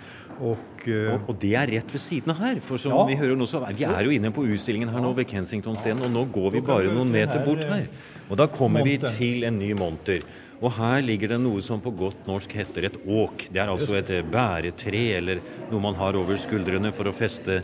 Och, 0.41 0.89
eh, 0.89 1.15
Og, 1.15 1.21
og 1.29 1.37
det 1.41 1.57
rett 1.67 1.95
ved 1.95 2.01
siden 2.01 2.31
av 2.31 2.37
her. 2.39 2.61
For 2.63 2.77
som 2.79 2.93
Ja. 2.93 3.05
vi 3.07 3.17
hører 3.17 3.37
nå, 3.37 3.47
så 3.47 3.59
vi 3.75 3.85
er 3.85 4.05
jo 4.05 4.11
inne 4.11 4.31
på 4.31 4.45
utstillingen 4.47 4.89
her 4.89 5.01
nå 5.03 5.13
ved 5.13 5.27
Kensington-stenen, 5.27 6.05
og 6.05 6.11
nå 6.15 6.23
går 6.33 6.51
vi 6.53 6.61
Nå 6.61 6.67
kan 6.67 6.75
bare 6.77 6.87
vi 6.87 6.95
noen 6.95 7.11
til 7.11 7.17
meter 7.27 7.45
bort 7.45 7.65
eh, 7.65 7.73
her. 7.73 7.89
Og 8.31 8.37
da 8.37 8.47
kommer 8.47 8.85
vi 8.85 8.93
monteren. 8.99 9.17
til 9.17 9.45
en 9.45 9.59
ny 9.59 9.73
monter. 9.75 10.21
Og 10.63 10.73
her 10.73 11.03
ligger 11.03 11.29
det 11.29 11.41
noe 11.41 11.61
som 11.63 11.81
på 11.81 11.91
godt 11.91 12.27
norsk 12.29 12.53
heter 12.55 12.85
et 12.87 12.97
åk. 13.07 13.49
Det 13.51 13.59
er 13.61 13.69
altså 13.69 13.97
et 13.99 14.11
eh, 14.11 14.23
bæretre, 14.23 15.17
eller 15.19 15.41
noe 15.73 15.81
man 15.81 15.95
har 15.95 16.15
over 16.15 16.37
skuldrene 16.37 16.93
for 16.95 17.05
å 17.11 17.13
feste 17.13 17.63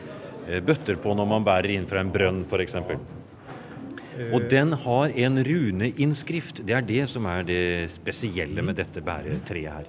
eh, 0.49 0.61
bøtter 0.61 0.97
på 0.97 1.15
når 1.15 1.27
man 1.31 1.45
bærer 1.45 1.71
inn 1.77 1.87
fra 1.87 2.01
en 2.01 2.11
brønn, 2.11 2.45
f.eks. 2.51 2.75
Og 4.33 4.43
den 4.51 4.73
har 4.73 5.09
en 5.09 5.45
runeinnskrift. 5.45 6.67
Det 6.67 6.77
er 6.77 6.87
det 6.87 7.09
som 7.11 7.27
er 7.27 7.43
det 7.49 7.91
spesielle 7.95 8.63
med 8.63 8.77
dette 8.79 9.03
bæretreet 9.05 9.73
her. 9.73 9.85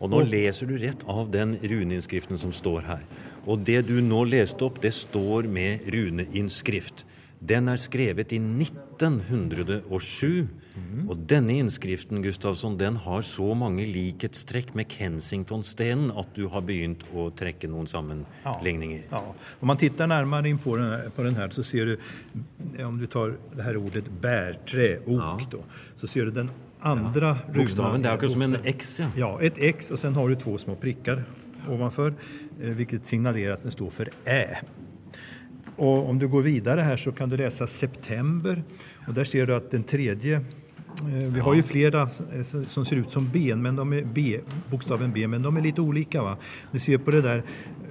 Og 0.00 0.08
nå 0.08 0.22
leser 0.24 0.68
du 0.68 0.78
rett 0.80 1.02
av 1.12 1.28
den 1.32 1.58
runeinnskriften 1.60 2.40
som 2.40 2.54
står 2.56 2.86
her. 2.86 3.02
Og 3.44 3.60
det 3.68 3.82
du 3.88 3.98
nå 4.04 4.24
leste 4.28 4.64
opp, 4.64 4.80
det 4.80 4.94
står 4.96 5.48
med 5.48 5.84
runeinnskrift. 5.92 7.04
Den 7.40 7.68
er 7.72 7.76
skrevet 7.80 8.32
i 8.36 8.38
1907. 8.38 10.48
Og 11.08 11.16
denne 11.28 11.54
innskriften 11.58 12.20
Gustavsson, 12.22 12.76
den 12.78 12.96
har 13.00 13.22
så 13.26 13.54
mange 13.56 13.86
likhetstrekk 13.88 14.74
med 14.76 14.88
Kensington-stenen 14.92 16.12
at 16.20 16.28
du 16.36 16.44
har 16.52 16.60
begynt 16.66 17.04
å 17.16 17.30
trekke 17.36 17.68
noen 17.70 17.88
sammenligninger. 17.90 19.02
Ja. 19.10 19.22
Om 19.60 19.66
man 19.72 19.76
tittar 19.80 20.06
närmare 20.12 20.48
in 20.52 20.58
på 20.58 20.76
den, 20.76 20.86
här, 20.92 21.08
på 21.16 21.22
den 21.22 21.34
här 21.36 21.48
så 21.50 21.62
ser 21.64 21.86
du, 21.86 21.98
om 22.84 22.98
du 23.00 23.06
tar 23.06 23.34
det 23.56 23.62
här 23.62 23.76
ordet 23.76 24.04
bärträ, 24.20 24.98
ok 25.06 25.20
Ja. 25.20 25.40
då, 25.50 25.58
så 25.96 26.06
ser 26.06 26.24
du 26.24 26.30
den 26.30 26.50
andra 26.80 27.30
runan. 27.32 27.38
Bokstaven, 27.54 28.02
det 28.02 28.12
akkurat 28.12 28.32
som 28.32 28.42
en. 28.42 28.56
X, 28.64 29.00
ja. 29.00 29.06
Ja, 29.16 29.42
ett 29.42 29.58
X 29.58 29.90
och 29.90 29.98
sen 29.98 30.14
har 30.14 30.28
du 30.28 30.34
två 30.36 30.58
små 30.58 30.74
prickar 30.74 31.24
ovanför, 31.68 32.14
eh, 32.62 32.70
vilket 32.70 33.06
signalerar 33.06 33.54
att 33.54 33.62
den 33.62 33.72
står 33.72 33.90
för 33.90 34.08
Ä. 34.24 34.58
Och 35.80 36.08
om 36.08 36.18
du 36.18 36.28
går 36.28 36.42
vidare 36.42 36.80
här 36.80 36.96
så 36.96 37.12
kan 37.12 37.28
du 37.28 37.36
läsa 37.36 37.66
september. 37.66 38.62
Och 39.06 39.14
där 39.14 39.24
ser 39.24 39.46
du 39.46 39.54
att 39.54 39.70
den 39.70 39.82
tredje 39.82 40.44
vi 41.32 41.40
har 41.40 41.54
ju 41.54 41.62
flera 41.62 42.02
eh, 42.02 42.64
som 42.66 42.84
ser 42.84 42.96
ut 42.96 43.10
som 43.10 43.28
ben, 43.32 43.62
men 43.62 43.76
de 43.76 43.92
är 43.92 44.04
B, 44.14 44.40
bokstaven 44.70 45.12
B, 45.12 45.26
men 45.28 45.42
de 45.42 45.56
är 45.56 45.60
lite 45.60 45.80
olika. 45.80 46.22
Va? 46.22 46.36
Du 46.72 46.78
ser 46.78 46.98
på 46.98 47.10
det 47.10 47.20
där 47.22 47.42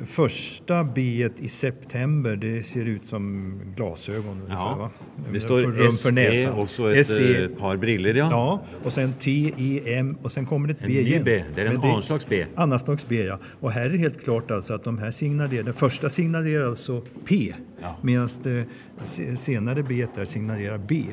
första 0.06 0.84
B 0.84 1.30
i 1.40 1.48
september, 1.48 2.36
det 2.36 2.64
ser 2.64 2.86
ut 2.86 3.06
som 3.06 3.54
glasögon. 3.76 4.32
ungefär, 4.38 4.56
Ja, 4.56 4.76
va? 4.76 4.90
det 5.34 5.40
står 5.40 5.92
SE 5.92 6.50
og 6.52 6.70
så 6.70 6.88
et 6.88 7.08
SE, 7.08 7.44
eh, 7.44 7.50
par 7.50 7.78
briller, 7.78 8.14
ja. 8.16 8.30
Ja, 8.32 8.62
och 8.84 8.94
sen 8.94 9.14
T, 9.20 9.54
E, 9.58 9.82
M 9.98 10.18
och 10.22 10.32
sen 10.32 10.46
kommer 10.46 10.68
det 10.68 10.74
ett 10.74 10.82
En 10.82 10.88
B 10.88 10.94
ny 10.94 11.00
igen. 11.00 11.24
B, 11.24 11.44
det 11.56 11.62
är 11.62 11.66
en 11.66 11.78
annan 11.78 12.04
slags 12.04 12.28
B. 12.30 12.46
Annan 12.56 12.80
slags 12.80 13.08
B, 13.08 13.24
ja. 13.26 13.40
Och 13.60 13.72
här 13.72 13.86
är 13.86 13.90
det 13.90 13.98
helt 13.98 14.24
klart 14.24 14.52
alltså 14.52 14.74
att 14.74 14.84
de 14.84 14.98
här 14.98 15.12
signalerar, 15.12 15.64
den 15.64 15.74
första 15.74 16.10
signalerar 16.10 16.68
alltså 16.68 17.02
P, 17.26 17.54
Ja. 17.82 17.98
medan 18.02 18.30
det 18.44 18.66
se- 19.04 19.38
senare 19.38 19.84
B 19.84 20.06
där 20.16 20.26
signalerar 20.26 20.78
B. 20.78 21.04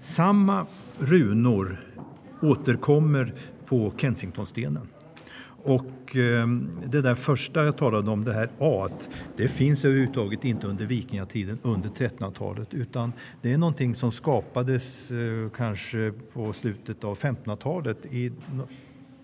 Samma 0.00 0.66
runor 1.02 1.80
återkommer 2.40 3.34
på 3.66 3.92
Kensingtonstenen. 3.96 4.88
Och 5.64 6.16
eh, 6.16 6.46
det 6.86 7.02
där 7.02 7.14
första 7.14 7.64
jag 7.64 7.76
talade 7.76 8.10
om, 8.10 8.24
det 8.24 8.32
här 8.32 8.50
A, 8.58 8.88
det 9.36 9.48
finns 9.48 9.84
överhuvudtaget 9.84 10.44
inte 10.44 10.66
under 10.66 10.86
vikingatiden, 10.86 11.58
under 11.62 11.88
1300-talet, 11.88 12.74
utan 12.74 13.12
det 13.42 13.52
är 13.52 13.58
någonting 13.58 13.94
som 13.94 14.12
skapades 14.12 15.10
eh, 15.10 15.50
kanske 15.56 16.12
på 16.32 16.52
slutet 16.52 17.04
av 17.04 17.18
1500-talet. 17.18 18.06
I, 18.06 18.32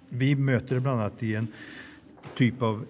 vi 0.08 0.36
möter 0.36 0.74
det 0.74 0.80
bland 0.80 1.00
annat 1.00 1.22
i 1.22 1.34
en 1.34 1.46
typ 2.36 2.62
av 2.62 2.84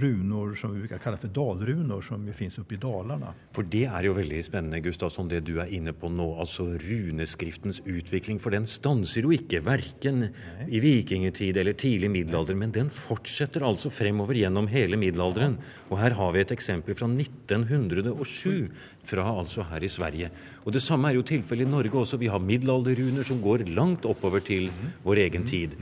runor 0.00 0.54
som 0.54 0.74
vi 0.74 0.80
brukar 0.80 0.98
kalla 0.98 1.16
för 1.16 1.28
dalrunor 1.28 2.02
som 2.02 2.26
ju 2.26 2.32
finns 2.32 2.58
uppe 2.58 2.74
i 2.74 2.76
Dalarna. 2.76 3.34
For 3.52 3.62
det 3.62 3.84
er 3.88 4.06
jo 4.06 4.14
veldig 4.16 4.42
spennende, 4.44 4.80
Gustavsson, 4.84 5.28
det 5.28 5.42
du 5.46 5.56
er 5.62 5.72
inne 5.72 5.94
på 5.96 6.10
nå. 6.12 6.26
Altså 6.40 6.68
runeskriftens 6.80 7.80
utvikling. 7.84 8.40
For 8.42 8.54
den 8.54 8.68
stanser 8.68 9.26
jo 9.26 9.32
ikke, 9.34 9.62
verken 9.66 10.28
i 10.68 10.80
vikingtid 10.82 11.56
eller 11.56 11.76
tidlig 11.78 12.10
middelalder, 12.12 12.58
men 12.58 12.74
den 12.74 12.90
fortsetter 12.92 13.64
altså 13.66 13.90
fremover 13.90 14.38
gjennom 14.38 14.68
hele 14.70 14.98
middelalderen. 15.00 15.58
Og 15.90 16.00
her 16.00 16.16
har 16.18 16.34
vi 16.34 16.44
et 16.44 16.54
eksempel 16.54 16.98
fra 16.98 17.08
1907, 17.10 18.70
fra 19.06 19.26
altså 19.30 19.64
her 19.70 19.84
i 19.86 19.90
Sverige. 19.92 20.30
Og 20.64 20.74
det 20.74 20.82
samme 20.82 21.10
er 21.10 21.18
jo 21.18 21.26
tilfellet 21.26 21.66
i 21.66 21.70
Norge 21.70 22.00
også. 22.02 22.18
Vi 22.20 22.30
har 22.30 22.42
middelalderruner 22.42 23.26
som 23.26 23.42
går 23.42 23.68
langt 23.70 24.06
oppover 24.08 24.42
til 24.44 24.70
vår 25.04 25.26
egen 25.26 25.46
tid. 25.46 25.76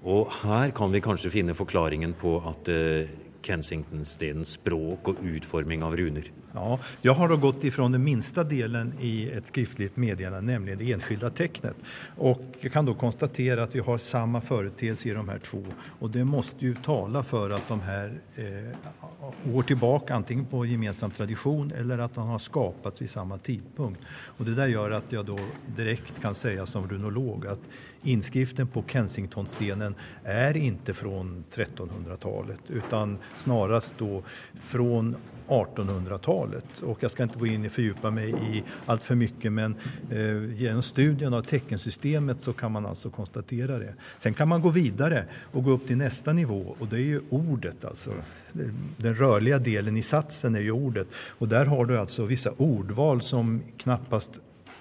Og 0.00 0.30
her 0.40 0.72
kan 0.72 0.92
vi 0.92 1.02
kanskje 1.04 1.32
finne 1.32 1.56
forklaringen 1.56 2.14
på 2.16 2.38
at 2.48 2.70
eh, 3.40 3.46
Kensington-stedens 3.46 4.54
språk 4.58 5.08
og 5.08 5.24
utforming 5.24 5.82
av 5.82 5.96
runer. 5.96 6.30
Ja, 6.52 6.78
jag 7.02 7.14
har 7.14 7.28
då 7.28 7.36
gått 7.36 7.64
ifrån 7.64 7.92
den 7.92 8.04
minsta 8.04 8.44
delen 8.44 8.92
i 9.00 9.30
ett 9.30 9.46
skriftligt 9.46 9.96
meddelande, 9.96 10.52
nämligen 10.52 10.78
det 10.78 10.92
enskilda 10.92 11.30
tecknet. 11.30 11.76
Och 12.16 12.42
jag 12.60 12.72
kan 12.72 12.84
då 12.84 12.94
konstatera 12.94 13.62
att 13.62 13.74
vi 13.74 13.80
har 13.80 13.98
samma 13.98 14.40
företeelse 14.40 15.08
i 15.08 15.12
de 15.12 15.28
här 15.28 15.38
två. 15.38 15.64
Och 15.98 16.10
det 16.10 16.24
måste 16.24 16.64
ju 16.64 16.74
tala 16.74 17.22
för 17.22 17.50
att 17.50 17.68
de 17.68 17.80
här 17.80 18.20
eh, 18.36 19.52
går 19.52 19.62
tillbaka 19.62 20.14
antingen 20.14 20.46
på 20.46 20.66
gemensam 20.66 21.10
tradition 21.10 21.72
eller 21.72 21.98
att 21.98 22.14
de 22.14 22.28
har 22.28 22.38
skapats 22.38 23.02
vid 23.02 23.10
samma 23.10 23.38
tidpunkt. 23.38 24.00
Och 24.10 24.44
det 24.44 24.54
där 24.54 24.66
gör 24.66 24.90
att 24.90 25.12
jag 25.12 25.26
då 25.26 25.38
direkt 25.76 26.22
kan 26.22 26.34
säga 26.34 26.66
som 26.66 26.88
runolog 26.88 27.46
att 27.46 27.60
inskriften 28.02 28.66
på 28.66 28.84
Kensingtonstenen 28.86 29.94
är 30.24 30.56
inte 30.56 30.94
från 30.94 31.44
1300-talet 31.54 32.60
utan 32.68 33.18
snarast 33.36 33.94
då 33.98 34.22
från 34.62 35.16
1800-talet. 35.50 36.80
Och 36.82 36.98
jag 37.02 37.10
ska 37.10 37.22
inte 37.22 37.38
gå 37.38 37.46
in 37.46 37.66
och 37.66 37.72
fördjupa 37.72 38.10
mig 38.10 38.30
i 38.30 38.62
allt 38.86 39.02
för 39.02 39.14
mycket 39.14 39.52
men 39.52 39.74
eh, 40.10 40.60
genom 40.60 40.82
studien 40.82 41.34
av 41.34 41.42
teckensystemet 41.42 42.40
så 42.40 42.52
kan 42.52 42.72
man 42.72 42.86
alltså 42.86 43.10
konstatera 43.10 43.78
det. 43.78 43.94
Sen 44.18 44.34
kan 44.34 44.48
man 44.48 44.62
gå 44.62 44.68
vidare 44.68 45.24
och 45.52 45.64
gå 45.64 45.70
upp 45.70 45.86
till 45.86 45.96
nästa 45.96 46.32
nivå 46.32 46.76
och 46.78 46.86
det 46.86 46.96
är 46.96 47.00
ju 47.00 47.20
ordet 47.30 47.84
alltså. 47.84 48.10
Den 48.96 49.14
rörliga 49.14 49.58
delen 49.58 49.96
i 49.96 50.02
satsen 50.02 50.54
är 50.54 50.60
ju 50.60 50.70
ordet 50.70 51.08
och 51.14 51.48
där 51.48 51.66
har 51.66 51.84
du 51.84 51.98
alltså 51.98 52.24
vissa 52.24 52.50
ordval 52.56 53.22
som 53.22 53.62
knappast 53.76 54.30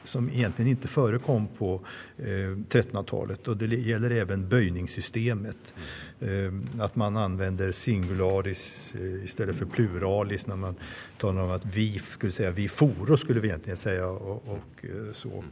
som 0.03 0.29
egentligen 0.29 0.71
inte 0.71 0.87
förekom 0.87 1.47
på 1.47 1.81
eh, 2.17 2.23
1300-talet 2.23 3.47
och 3.47 3.57
det 3.57 3.65
gäller 3.65 4.11
även 4.11 4.49
böjningssystemet. 4.49 5.73
Eh, 6.19 6.81
att 6.83 6.95
man 6.95 7.17
använder 7.17 7.71
singularis 7.71 8.93
eh, 8.95 9.23
istället 9.23 9.55
för 9.55 9.65
pluralis 9.65 10.47
när 10.47 10.55
man 10.55 10.75
talar 11.17 11.41
om 11.41 11.51
att 11.51 11.65
vi 11.65 12.01
skulle 12.09 12.31
säga 12.31 12.51
vi 12.51 12.69
foro 12.69 13.17
skulle 13.17 13.39
vi 13.39 13.47
egentligen 13.47 13.77
säga 13.77 14.07
och, 14.07 14.47
och 14.47 14.85
eh, 14.85 15.13
så. 15.13 15.43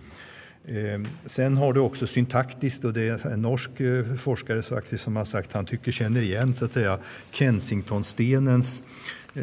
Eh, 0.65 1.01
sen 1.25 1.57
har 1.57 1.73
du 1.73 1.79
också 1.79 2.07
syntaktiskt 2.07 2.85
och 2.85 2.93
det 2.93 3.01
är 3.01 3.27
en 3.27 3.41
norsk 3.41 3.79
eh, 3.79 4.15
forskare 4.15 4.83
som 4.97 5.15
har 5.15 5.25
sagt 5.25 5.53
han 5.53 5.65
tycker 5.65 5.91
känner 5.91 6.21
igen 6.21 6.53
så 6.53 6.65
att 6.65 6.73
säga 6.73 6.99
Kensingtonstenens 7.31 8.83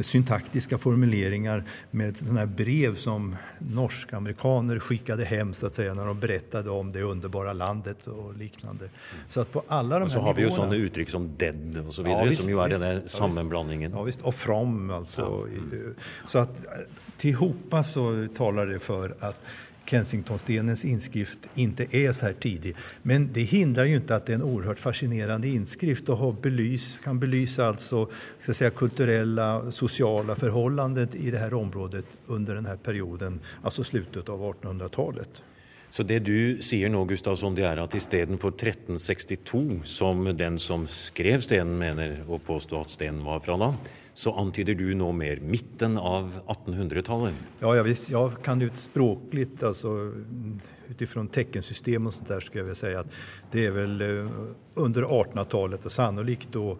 syntaktiska 0.02 0.78
formuleringar 0.78 1.64
med 1.90 2.16
sådana 2.16 2.40
här 2.40 2.46
brev 2.46 2.94
som 2.96 3.36
norsk-amerikaner 3.58 4.78
skickade 4.78 5.24
hem 5.24 5.54
så 5.54 5.66
att 5.66 5.74
säga 5.74 5.94
när 5.94 6.06
de 6.06 6.20
berättade 6.20 6.70
om 6.70 6.92
det 6.92 7.02
underbara 7.02 7.52
landet 7.52 8.06
och 8.06 8.36
liknande. 8.36 8.88
Så 9.28 9.40
att 9.40 9.52
på 9.52 9.62
alla 9.68 9.98
de 9.98 10.04
Og 10.04 10.10
så 10.10 10.18
här 10.18 10.26
har 10.26 10.34
vi 10.34 10.42
nivåerna... 10.42 10.62
sånne 10.62 10.76
uttrykk 10.76 11.10
som 11.10 11.30
dead 11.38 11.84
og 11.88 11.94
så 11.94 12.02
Ja, 12.02 12.04
videre, 12.08 12.28
visst, 12.28 12.42
som 12.42 12.50
jo 12.52 12.64
visst. 12.64 12.80
denne 12.80 12.92
Ja, 12.94 13.00
visst. 13.04 13.16
sammenblandingen. 13.16 13.92
Ja, 13.92 14.02
visst. 14.02 14.22
Och 14.22 14.34
from 14.34 14.90
alltså. 14.90 15.48
I- 15.48 15.94
Så 16.26 16.38
att 16.38 16.64
eh, 16.64 16.70
tillhopa 17.18 17.84
så 17.84 18.26
talar 18.36 18.66
det 18.66 18.78
för 18.78 19.14
att 19.20 19.40
Kensingtonstenens 19.86 20.84
inskrift 20.84 21.38
inte 21.54 21.96
är 21.96 22.12
så 22.12 22.26
här 22.26 22.32
tidig. 22.32 22.76
Men 23.02 23.30
det 23.32 23.42
hindrar 23.42 23.84
ju 23.84 23.96
inte 23.96 24.16
att 24.16 24.26
det 24.26 24.32
är 24.32 24.34
en 24.34 24.42
oerhört 24.42 24.78
fascinerande 24.78 25.48
inskrift 25.48 26.08
och 26.08 26.16
har 26.16 26.32
belys, 26.32 27.00
kan 27.04 27.18
belysa 27.18 27.66
alltså 27.66 28.08
ska 28.42 28.54
säga, 28.54 28.70
kulturella, 28.70 29.70
sociala 29.70 30.36
förhållanden 30.36 31.08
i 31.12 31.30
det 31.30 31.38
här 31.38 31.54
området 31.54 32.04
under 32.26 32.54
den 32.54 32.66
här 32.66 32.76
perioden, 32.76 33.40
alltså 33.62 33.84
slutet 33.84 34.28
av 34.28 34.54
1800-talet. 34.54 35.42
Så 35.90 36.02
det 36.02 36.18
du 36.18 36.62
sier 36.62 36.88
nå, 36.90 37.04
Gustavsson, 37.06 37.54
det 37.54 37.62
er 37.68 37.78
at 37.78 37.92
istedenfor 37.94 38.50
1362, 38.50 39.84
som 39.86 40.24
den 40.36 40.58
som 40.58 40.88
skrev 40.90 41.44
stenen 41.46 41.76
mener 41.78 42.16
å 42.26 42.40
påstå 42.42 42.80
at 42.80 42.90
stenen 42.90 43.22
var 43.22 43.38
fra 43.44 43.54
da, 43.60 43.68
så 44.14 44.32
antyder 44.32 44.74
du 44.74 44.94
nog 44.94 45.14
mer 45.14 45.40
mitten 45.40 45.98
av 45.98 46.40
1800-talet. 46.46 47.34
Ja, 47.60 47.76
ja, 47.76 47.82
visst, 47.82 48.10
jag 48.10 48.42
kan 48.42 48.60
ju 48.60 48.70
språkligt 48.74 49.62
alltså 49.62 49.88
mm, 49.88 50.60
utifrån 50.88 51.28
teckensystem 51.28 52.06
och 52.06 52.14
sånt 52.14 52.28
där 52.28 52.40
skulle 52.40 52.60
jag 52.60 52.64
vilja 52.64 52.74
säga 52.74 53.00
att 53.00 53.10
det 53.54 53.66
är 53.66 53.70
väl 53.70 54.00
eh, 54.00 54.30
under 54.74 55.02
1800-talet 55.02 55.84
och 55.84 55.92
sannolikt 55.92 56.48
då, 56.52 56.70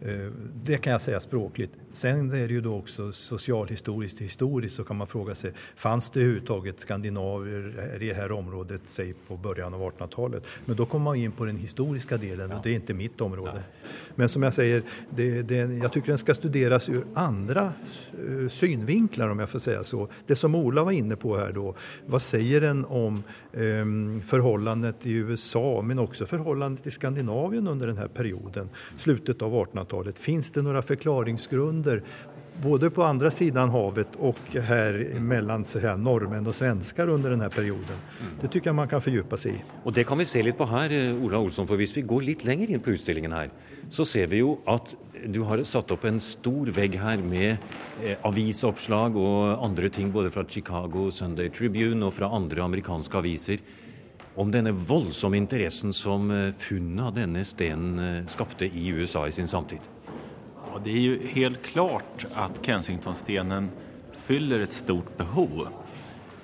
eh, 0.00 0.30
det 0.64 0.76
kan 0.76 0.92
jag 0.92 1.00
säga 1.00 1.20
språkligt. 1.20 1.72
Sen 1.92 2.32
är 2.32 2.48
det 2.48 2.54
ju 2.54 2.60
då 2.60 2.76
också 2.76 3.12
socialhistoriskt, 3.12 4.20
historiskt 4.20 4.76
så 4.76 4.84
kan 4.84 4.96
man 4.96 5.06
fråga 5.06 5.34
sig, 5.34 5.52
fanns 5.76 6.10
det 6.10 6.20
överhuvudtaget 6.20 6.80
skandinaver 6.80 7.96
i 8.02 8.08
det 8.08 8.14
här 8.14 8.32
området, 8.32 8.80
säg 8.84 9.14
på 9.28 9.36
början 9.36 9.74
av 9.74 9.80
1800-talet? 9.80 10.46
Men 10.64 10.76
då 10.76 10.86
kommer 10.86 11.04
man 11.04 11.16
in 11.16 11.32
på 11.32 11.44
den 11.44 11.56
historiska 11.56 12.16
delen 12.16 12.52
och 12.52 12.62
det 12.62 12.70
är 12.70 12.74
inte 12.74 12.94
mitt 12.94 13.20
område. 13.20 13.62
Men 14.14 14.28
som 14.28 14.42
jag 14.42 14.54
säger, 14.54 14.82
det, 15.10 15.42
det, 15.42 15.56
jag 15.56 15.92
tycker 15.92 16.08
den 16.08 16.18
ska 16.18 16.34
studeras 16.34 16.88
ur 16.88 17.04
andra 17.14 17.72
uh, 18.28 18.48
synvinklar 18.48 19.28
om 19.28 19.38
jag 19.38 19.50
får 19.50 19.58
säga 19.58 19.84
så. 19.84 20.08
Det 20.26 20.36
som 20.36 20.54
Ola 20.54 20.84
var 20.84 20.92
inne 20.92 21.16
på 21.16 21.36
här 21.36 21.52
då, 21.52 21.74
vad 22.06 22.22
säger 22.22 22.60
den 22.60 22.84
om 22.84 23.22
um, 23.52 24.22
förhållandet 24.22 25.06
i 25.06 25.12
USA 25.12 25.82
men 25.82 25.98
också 25.98 26.23
förhållandet 26.26 26.86
i 26.86 26.90
Skandinavien 26.90 27.68
under 27.68 27.86
den 27.86 27.98
här 27.98 28.08
perioden, 28.08 28.68
slutet 28.96 29.42
av 29.42 29.52
1800-talet? 29.52 30.18
Finns 30.18 30.50
det 30.50 30.62
några 30.62 30.82
förklaringsgrunder 30.82 32.02
både 32.62 32.90
på 32.90 33.02
andra 33.02 33.30
sidan 33.30 33.70
havet 33.70 34.08
och 34.18 34.38
här 34.52 35.20
mellan 35.20 35.64
så 35.64 35.78
här, 35.78 35.96
norrmän 35.96 36.46
och 36.46 36.54
svenskar 36.54 37.08
under 37.08 37.30
den 37.30 37.40
här 37.40 37.48
perioden. 37.48 37.96
Det 38.40 38.48
tycker 38.48 38.68
jag 38.68 38.74
man 38.74 38.88
kan 38.88 39.00
fördjupa 39.00 39.36
sig 39.36 39.52
i. 39.52 39.62
Och 39.82 39.92
det 39.92 40.04
kan 40.04 40.18
vi 40.18 40.24
se 40.24 40.42
lite 40.42 40.58
på 40.58 40.66
här, 40.66 40.90
eh, 40.90 41.24
Ola 41.24 41.38
Olsson, 41.38 41.66
för 41.66 41.74
om 41.74 41.86
vi 41.94 42.02
går 42.02 42.22
lite 42.22 42.46
längre 42.46 42.72
in 42.72 42.80
på 42.80 42.90
utställningen 42.90 43.32
här 43.32 43.50
så 43.90 44.04
ser 44.04 44.26
vi 44.26 44.36
ju 44.36 44.56
att 44.64 44.94
du 45.26 45.40
har 45.40 45.64
satt 45.64 45.90
upp 45.90 46.04
en 46.04 46.20
stor 46.20 46.66
vägg 46.66 46.94
här 46.94 47.16
med 47.16 47.56
eh, 48.02 48.16
avisuppslag 48.22 49.16
och 49.16 49.64
andra 49.64 49.88
ting 49.88 50.12
både 50.12 50.30
från 50.30 50.46
Chicago 50.48 51.10
Sunday 51.12 51.50
Tribune 51.50 52.06
och 52.06 52.14
från 52.14 52.32
andra 52.32 52.62
amerikanska 52.62 53.18
aviser 53.18 53.58
om 54.34 54.50
denne 54.50 54.72
våldsamma 54.72 55.36
intressen 55.36 55.92
som 55.92 56.30
eh, 56.30 56.54
funnet 56.58 57.06
av 57.06 57.14
denne 57.14 57.44
stenen 57.44 58.16
eh, 58.18 58.26
skapte 58.26 58.64
i 58.64 58.88
USA 58.88 59.28
i 59.28 59.32
sin 59.32 59.48
samtid. 59.48 59.80
Ja, 60.72 60.80
det 60.84 60.90
är 60.90 61.00
ju 61.00 61.26
helt 61.26 61.62
klart 61.62 62.26
att 62.34 62.66
Kensingtonstenen 62.66 63.70
fyller 64.12 64.60
ett 64.60 64.72
stort 64.72 65.16
behov 65.16 65.68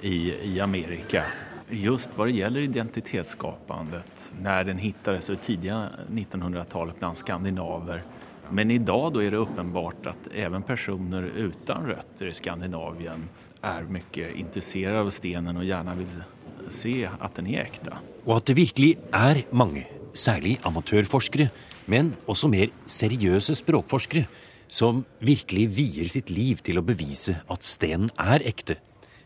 i, 0.01 0.35
i 0.55 0.61
Amerika. 0.61 1.25
Just 1.69 2.19
vad 2.19 2.27
det 2.27 2.33
gäller 2.33 2.61
identitetsskapandet, 2.61 4.31
när 4.41 4.65
den 4.65 4.79
hittades 4.79 5.31
i 5.31 5.37
tidiga 5.37 5.89
1900-talet 6.11 6.99
bland 6.99 7.17
skandinaver. 7.17 8.03
Men 8.51 8.71
idag 8.71 9.13
då 9.13 9.23
är 9.23 9.31
det 9.31 9.37
uppenbart 9.37 10.07
att 10.07 10.29
även 10.35 10.63
personer 10.63 11.23
utan 11.23 11.87
rötter 11.87 12.27
i 12.27 12.33
Skandinavien 12.33 13.29
är 13.61 13.83
mycket 13.83 14.35
intresserade 14.35 15.01
av 15.01 15.11
stenen 15.11 15.57
och 15.57 15.65
gärna 15.65 15.95
vill 15.95 16.23
se 16.71 17.09
att 17.19 17.35
den 17.35 17.47
är 17.47 17.61
äkta. 17.61 17.99
Och 18.25 18.37
att 18.37 18.47
det 18.47 18.55
verkligen 18.55 19.01
är 19.13 19.45
många, 19.51 19.83
särskilt 20.13 20.67
amatörforskare, 20.67 21.51
men 21.85 22.15
också 22.27 22.49
mer 22.49 22.71
seriösa 22.85 23.55
språkforskare 23.55 24.27
som 24.69 25.05
verkligen 25.19 25.73
vier 25.73 26.09
sitt 26.09 26.31
liv 26.31 26.57
till 26.57 26.79
att 26.79 26.85
bevisa 26.85 27.35
att 27.47 27.63
stenen 27.63 28.11
är 28.17 28.47
äkta, 28.47 28.75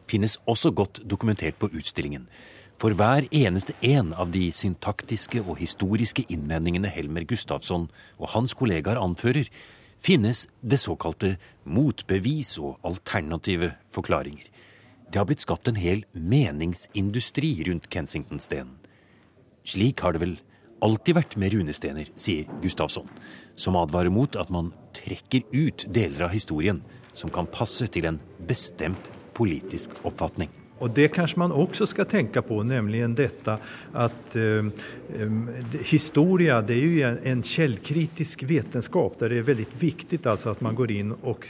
finns 0.07 0.41
också 0.45 0.71
gott 0.71 1.01
dokumenterat 1.05 1.59
på 1.59 1.71
utställningen. 1.71 2.27
För 2.79 2.91
hver 2.91 3.35
eneste 3.35 3.73
en 3.81 4.15
av 4.15 4.31
de 4.31 4.53
syntaktiska 4.53 5.43
och 5.43 5.59
historiska 5.59 6.23
invändningarna 6.29 6.89
Helmer 6.89 7.21
Gustafsson 7.21 7.89
och 8.17 8.29
hans 8.29 8.55
kollegaer 8.55 8.97
anfører, 8.97 9.49
finnes 10.01 10.49
det 10.61 10.79
såkalte 10.79 11.37
motbevis 11.63 12.59
och 12.59 12.79
alternativa 12.83 13.71
förklaringar. 13.91 14.45
Det 15.15 15.21
har 15.21 15.29
blitt 15.31 15.45
skapt 15.45 15.69
en 15.71 15.77
hel 15.79 16.01
meningsindustri 16.11 17.53
rundt 17.69 17.85
Kensington-stenen. 17.87 18.73
Slik 19.63 20.01
har 20.03 20.17
det 20.17 20.23
vel 20.25 20.33
alltid 20.83 21.15
vært 21.15 21.37
med 21.39 21.55
runestener, 21.55 22.09
sier 22.19 22.51
Gustavsson, 22.65 23.07
som 23.55 23.79
advarer 23.79 24.11
mot 24.11 24.35
at 24.35 24.51
man 24.51 24.73
trekker 24.99 25.47
ut 25.55 25.87
deler 25.95 26.27
av 26.27 26.35
historien 26.35 26.83
som 27.15 27.31
kan 27.31 27.47
passe 27.47 27.87
til 27.95 28.11
en 28.11 28.19
bestemt 28.51 29.07
politisk 29.39 29.95
oppfatning. 30.03 30.51
Och 30.79 30.91
det 30.91 31.09
kanske 31.09 31.39
man 31.39 31.53
också 31.53 31.87
ska 31.87 32.05
tänka 32.05 32.43
på, 32.43 32.63
nämligen 32.63 33.15
detta 33.15 33.59
att 33.93 34.37
eh, 34.37 34.65
historia 35.85 36.63
det 36.63 36.75
är 36.75 36.79
ju 36.79 37.03
en 37.03 37.43
källkritisk 37.43 38.43
vetenskap 38.43 39.19
där 39.19 39.29
det 39.29 39.39
är 39.39 39.43
väldigt 39.43 39.83
viktigt 39.83 40.27
alltså 40.27 40.51
att 40.51 40.61
man 40.61 40.75
går 40.75 40.91
in 40.91 41.13
och 41.13 41.47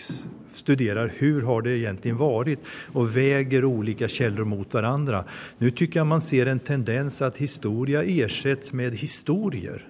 studerar 0.55 1.13
hur 1.17 1.43
har 1.43 1.63
det 1.63 1.79
egentligen 1.79 2.17
varit 2.17 2.59
och 2.93 3.17
väger 3.17 3.65
olika 3.65 4.09
källor 4.09 4.45
mot 4.45 4.75
varandra. 4.75 5.25
Nu 5.59 5.71
tycker 5.71 6.01
jag 6.01 6.07
man 6.07 6.21
ser 6.21 6.47
en 6.47 6.59
tendens 6.59 7.23
att 7.23 7.37
historia 7.37 8.03
ersätts 8.03 8.73
med 8.73 8.95
historier. 8.95 9.89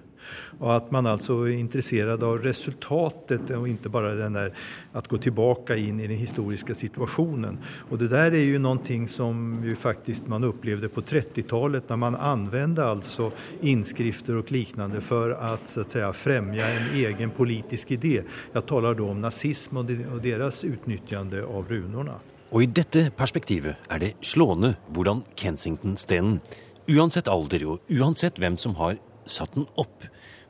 Och 0.59 0.75
att 0.75 0.91
man 0.91 1.05
alltså 1.05 1.33
är 1.33 1.51
intresserad 1.51 2.23
av 2.23 2.39
resultatet 2.39 3.49
och 3.49 3.67
inte 3.67 3.89
bara 3.89 4.13
den 4.13 4.33
där 4.33 4.53
att 4.91 5.07
gå 5.07 5.17
tillbaka 5.17 5.75
in 5.75 5.99
i 5.99 6.07
den 6.07 6.17
historiska 6.17 6.75
situationen. 6.75 7.57
Och 7.89 7.97
det 7.97 8.07
där 8.07 8.31
är 8.31 8.43
ju 8.43 8.59
någonting 8.59 9.07
som 9.07 9.61
ju 9.65 9.75
faktiskt 9.75 10.27
man 10.27 10.43
upplevde 10.43 10.89
på 10.89 11.01
30-talet 11.01 11.89
när 11.89 11.97
man 11.97 12.15
använde 12.15 12.85
alltså 12.85 13.31
inskrifter 13.61 14.35
och 14.35 14.51
liknande 14.51 15.01
för 15.01 15.29
att 15.29 15.69
så 15.69 15.81
att 15.81 15.91
säga 15.91 16.13
främja 16.13 16.67
en 16.67 16.95
egen 16.95 17.29
politisk 17.29 17.91
idé. 17.91 18.21
Jag 18.53 18.65
talar 18.65 18.95
då 18.95 19.09
om 19.09 19.21
nazism 19.21 19.77
och 19.77 20.21
deras 20.21 20.63
utnyttjande 20.63 21.45
av 21.45 21.65
runorna. 21.69 22.13
Och 22.49 22.63
i 22.63 22.65
detta 22.65 23.09
perspektiv 23.09 23.73
är 23.89 23.99
det 23.99 24.13
slående 24.21 24.75
hur 24.95 25.21
Kensington-stenen, 25.35 26.39
oavsett 26.87 27.27
ålder 27.27 27.65
och 27.65 27.79
oavsett 27.89 28.39
vem 28.39 28.57
som 28.57 28.75
har 28.75 28.97
satt 29.25 29.53
den 29.53 29.65
upp, 29.77 30.03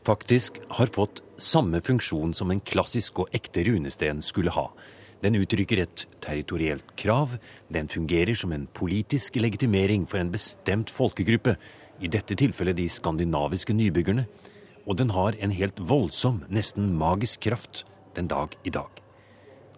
faktisk 0.05 0.59
har 0.77 0.91
fått 0.93 1.23
samme 1.41 1.81
funksjon 1.81 2.33
som 2.33 2.51
en 2.51 2.61
klassisk 2.61 3.23
og 3.23 3.33
ekte 3.35 3.63
runesten 3.65 4.21
skulle 4.23 4.53
ha. 4.53 4.69
Den 5.23 5.37
uttrykker 5.39 5.81
et 5.81 6.05
territorielt 6.21 6.91
krav, 6.99 7.37
den 7.73 7.89
fungerer 7.89 8.37
som 8.37 8.53
en 8.53 8.67
politisk 8.67 9.39
legitimering 9.39 10.05
for 10.05 10.21
en 10.21 10.33
bestemt 10.33 10.93
folkegruppe, 10.93 11.55
i 12.03 12.09
dette 12.11 12.35
tilfellet 12.35 12.75
de 12.75 12.89
skandinaviske 12.91 13.71
nybyggerne, 13.71 14.25
og 14.85 14.97
den 14.99 15.13
har 15.15 15.37
en 15.39 15.53
helt 15.55 15.79
voldsom, 15.79 16.41
nesten 16.51 16.91
magisk 16.99 17.45
kraft 17.47 17.85
den 18.17 18.27
dag 18.27 18.51
i 18.67 18.73
dag. 18.75 18.91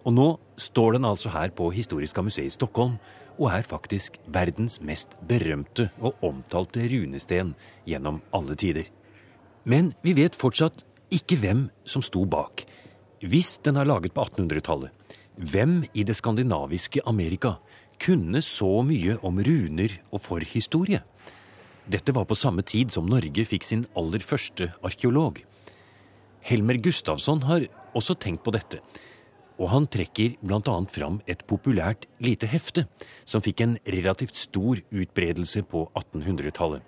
Og 0.02 0.14
nå 0.16 0.26
står 0.58 0.96
den 0.96 1.06
altså 1.06 1.30
her 1.30 1.54
på 1.54 1.70
Historiska 1.72 2.22
museet 2.26 2.50
i 2.50 2.56
Stockholm 2.58 2.98
og 3.38 3.52
er 3.54 3.62
faktisk 3.62 4.18
verdens 4.26 4.80
mest 4.82 5.14
berømte 5.30 5.92
og 6.02 6.18
omtalte 6.26 6.82
runesten 6.90 7.54
gjennom 7.86 8.20
alle 8.34 8.58
tider. 8.58 8.90
Men 9.68 9.92
vi 10.00 10.14
vet 10.16 10.36
fortsatt 10.38 10.84
ikke 11.12 11.36
hvem 11.42 11.66
som 11.88 12.04
sto 12.04 12.22
bak. 12.24 12.64
Hvis 13.20 13.58
den 13.64 13.76
er 13.76 13.88
laget 13.88 14.14
på 14.16 14.24
1800-tallet, 14.24 14.92
hvem 15.36 15.82
i 15.92 16.04
det 16.08 16.16
skandinaviske 16.16 17.02
Amerika 17.06 17.58
kunne 18.00 18.40
så 18.42 18.80
mye 18.86 19.18
om 19.26 19.40
runer 19.44 19.98
og 20.08 20.22
forhistorie? 20.24 21.02
Dette 21.88 22.14
var 22.16 22.24
på 22.28 22.36
samme 22.36 22.64
tid 22.64 22.92
som 22.92 23.08
Norge 23.08 23.44
fikk 23.48 23.64
sin 23.64 23.84
aller 23.96 24.24
første 24.24 24.70
arkeolog. 24.84 25.40
Helmer 26.48 26.80
Gustavsson 26.80 27.44
har 27.48 27.66
også 27.96 28.16
tenkt 28.20 28.44
på 28.44 28.54
dette, 28.54 28.80
og 29.58 29.72
han 29.72 29.88
trekker 29.90 30.36
bl.a. 30.40 30.76
fram 30.92 31.18
et 31.26 31.44
populært 31.50 32.06
lite 32.24 32.48
hefte 32.48 32.86
som 33.28 33.44
fikk 33.44 33.64
en 33.64 33.76
relativt 33.88 34.38
stor 34.38 34.80
utbredelse 34.88 35.64
på 35.68 35.88
1800-tallet. 35.98 36.80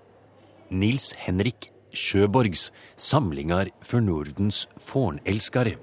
Nils 0.71 1.11
Henrik 1.19 1.73
Sjøborgs 1.97 2.69
samlingar 2.97 3.71
for 3.83 4.03
Nordens 4.05 4.67
fornelskare. 4.79 5.77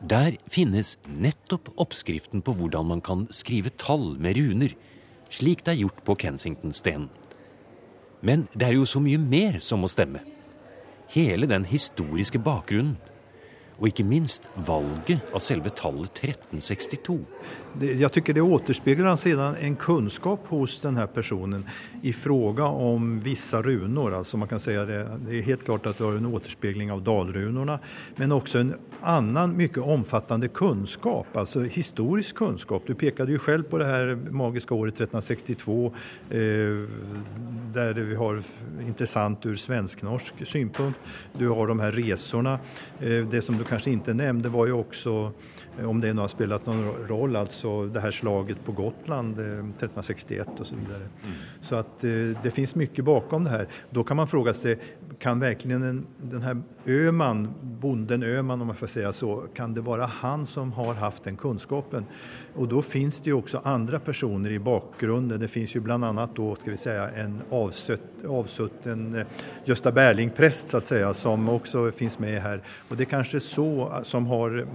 Der 0.00 0.36
finnes 0.48 0.96
nettopp 1.08 1.68
oppskriften 1.80 2.42
på 2.44 2.54
hvordan 2.56 2.88
man 2.88 3.02
kan 3.04 3.26
skrive 3.34 3.72
tall 3.80 4.16
med 4.20 4.38
runer, 4.38 4.72
slik 5.30 5.64
det 5.64 5.74
er 5.74 5.82
gjort 5.82 6.00
på 6.04 6.16
Kensington-stenen. 6.22 7.10
Men 8.20 8.48
det 8.52 8.68
er 8.68 8.76
jo 8.76 8.88
så 8.88 9.00
mye 9.00 9.20
mer 9.20 9.60
som 9.64 9.80
må 9.80 9.88
stemme. 9.88 10.20
Hele 11.10 11.48
den 11.48 11.64
historiske 11.64 12.38
bakgrunnen 12.38 12.98
och 13.80 13.86
inte 13.86 14.04
minst 14.04 14.50
valget 14.54 15.20
av 15.32 15.38
selve 15.38 15.70
talet 15.70 16.18
1362 16.18 17.18
jag 17.98 18.12
tycker 18.12 18.34
det 18.34 18.40
återspeglar 18.40 19.16
sedan 19.16 19.56
en 19.60 19.76
kunskap 19.76 20.46
hos 20.46 20.80
den 20.80 20.96
här 20.96 21.06
personen 21.06 21.64
i 22.02 22.12
fråga 22.12 22.64
om 22.64 23.20
vissa 23.20 23.62
runor. 23.62 24.14
Alltså 24.14 24.36
man 24.36 24.48
kan 24.48 24.60
säga 24.60 24.84
det, 24.84 25.18
det 25.28 25.38
är 25.38 25.42
helt 25.42 25.64
klart 25.64 25.86
att 25.86 25.98
du 25.98 26.04
har 26.04 26.12
en 26.12 26.26
återspegling 26.26 26.92
av 26.92 27.02
dalrunorna 27.02 27.78
men 28.16 28.32
också 28.32 28.58
en 28.58 28.74
annan 29.00 29.56
mycket 29.56 29.78
omfattande 29.78 30.48
kunskap, 30.48 31.36
alltså 31.36 31.60
historisk 31.60 32.36
kunskap. 32.36 32.82
Du 32.86 32.94
pekade 32.94 33.32
ju 33.32 33.38
själv 33.38 33.62
på 33.62 33.78
det 33.78 33.86
här 33.86 34.18
magiska 34.30 34.74
året 34.74 34.94
1362 34.94 35.86
eh, 36.30 36.38
där 37.72 37.92
vi 37.92 38.14
har 38.14 38.42
intressant 38.86 39.46
ur 39.46 39.56
svensk-norsk 39.56 40.34
synpunkt. 40.46 40.98
Du 41.38 41.48
har 41.48 41.66
de 41.66 41.80
här 41.80 41.92
resorna, 41.92 42.58
eh, 43.00 43.26
det 43.30 43.42
som 43.44 43.56
du 43.56 43.64
kanske 43.64 43.90
inte 43.90 44.14
nämnde 44.14 44.48
var 44.48 44.66
ju 44.66 44.72
också, 44.72 45.32
om 45.84 46.00
det 46.00 46.14
nu 46.14 46.20
har 46.20 46.28
spelat 46.28 46.66
någon 46.66 47.08
roll, 47.08 47.36
alltså 47.36 47.86
det 47.86 48.00
här 48.00 48.10
slaget 48.10 48.64
på 48.64 48.72
Gotland 48.72 49.32
1361 49.32 50.48
och 50.60 50.66
så 50.66 50.74
vidare. 50.74 51.02
Mm. 51.22 51.36
Så 51.60 51.74
att 51.76 52.00
det 52.42 52.54
finns 52.54 52.74
mycket 52.74 53.04
bakom 53.04 53.44
det 53.44 53.50
här. 53.50 53.66
Då 53.90 54.04
kan 54.04 54.16
man 54.16 54.28
fråga 54.28 54.54
sig, 54.54 54.78
kan 55.18 55.40
verkligen 55.40 55.82
en, 55.82 56.06
den 56.22 56.42
här 56.42 56.62
Öman, 56.86 57.54
bonden 57.62 58.22
Öman 58.22 58.60
om 58.60 58.66
man 58.66 58.76
får 58.76 58.86
säga 58.86 59.12
så, 59.12 59.44
kan 59.54 59.74
det 59.74 59.80
vara 59.80 60.06
han 60.06 60.46
som 60.46 60.72
har 60.72 60.94
haft 60.94 61.24
den 61.24 61.36
kunskapen? 61.36 62.04
Och 62.54 62.68
då 62.68 62.82
finns 62.82 63.18
det 63.18 63.30
ju 63.30 63.34
också 63.34 63.60
andra 63.64 64.00
personer 64.00 64.50
i 64.50 64.58
bakgrunden. 64.58 65.40
Det 65.40 65.48
finns 65.48 65.76
ju 65.76 65.80
bland 65.80 66.04
annat 66.04 66.30
då, 66.34 66.54
ska 66.54 66.70
vi 66.70 66.76
säga, 66.76 67.10
en 67.10 67.42
avsutten 68.28 69.14
eh, 69.14 69.26
Gösta 69.64 69.92
Berling-präst 69.92 70.68
så 70.68 70.76
att 70.76 70.86
säga, 70.86 71.14
som 71.14 71.48
också 71.48 71.92
finns 71.92 72.18
med 72.18 72.42
här. 72.42 72.62
Och 72.88 72.96
det 72.96 73.02
är 73.02 73.06
kanske 73.06 73.40
så 73.40 73.92
eh, 73.96 74.02
som 74.02 74.26
har, 74.26 74.50
mm, 74.50 74.66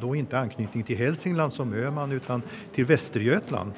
då 0.00 0.14
inte 0.14 0.38
anknytning 0.38 0.82
till 0.82 0.96
Hälsingland 0.96 1.52
som 1.52 1.74
Öman 1.74 2.12
utan 2.12 2.42
till 2.74 2.84
Västergötland. 2.84 3.72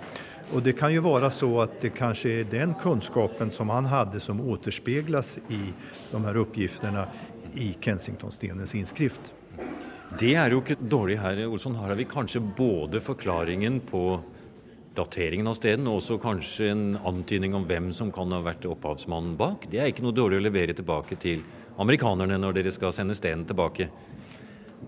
Och 0.52 0.62
det 0.62 0.72
kan 0.72 0.92
ju 0.92 0.98
vara 0.98 1.30
så 1.30 1.60
att 1.60 1.80
det 1.80 1.88
kanske 1.88 2.28
är 2.28 2.44
den 2.44 2.74
kunskapen 2.74 3.50
som 3.50 3.68
han 3.68 3.84
hade 3.86 4.20
som 4.20 4.40
återspeglas 4.40 5.38
i 5.48 5.60
de 6.10 6.24
här 6.24 6.36
uppgifterna 6.36 7.06
i 7.54 7.76
Kensingtonstenens 7.80 8.74
inskrift. 8.74 9.32
Det 10.18 10.34
är 10.34 10.50
ju 10.50 10.56
inte 10.56 10.74
dåligt 10.74 11.18
här, 11.18 11.46
Olsson. 11.46 11.76
Her 11.76 11.88
har 11.88 11.94
vi 11.94 12.04
kanske 12.04 12.40
både 12.40 13.00
förklaringen 13.00 13.80
på 13.80 14.20
dateringen 14.94 15.46
av 15.46 15.54
steden 15.54 15.86
och 15.86 15.94
også 15.96 16.18
kanske 16.18 16.68
en 16.68 16.98
antydning 17.04 17.54
om 17.54 17.66
vem 17.66 17.92
som 17.92 18.12
kan 18.12 18.32
ha 18.32 18.40
varit 18.40 18.64
opphavsmannen 18.64 19.36
bak. 19.36 19.66
Det 19.70 19.78
är 19.78 19.86
inte 19.86 20.02
noe 20.02 20.12
dåligt 20.12 20.36
att 20.36 20.42
leverera 20.42 20.74
tillbaka 20.74 21.16
till 21.16 21.42
amerikanerna 21.76 22.38
när 22.38 22.52
de 22.52 22.70
ska 22.70 22.92
sende 22.92 23.14
stenen 23.14 23.44
tilbake. 23.44 23.88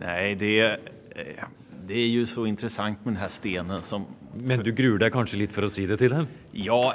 Nej, 0.00 0.34
det 0.34 0.60
eh, 0.60 1.44
det 1.88 1.94
är 1.94 2.08
ju 2.08 2.26
så 2.26 2.46
intressant 2.46 3.04
med 3.04 3.14
den 3.14 3.20
här 3.20 3.28
stenen 3.28 3.82
som 3.82 4.06
men 4.34 4.62
du 4.62 4.72
gruer 4.72 4.98
dig 4.98 5.10
kanske 5.10 5.36
lite 5.36 5.52
för 5.52 5.62
att 5.62 5.72
säga 5.72 5.86
det 5.86 5.96
till 5.96 6.10
dem? 6.10 6.26
Ja, 6.52 6.94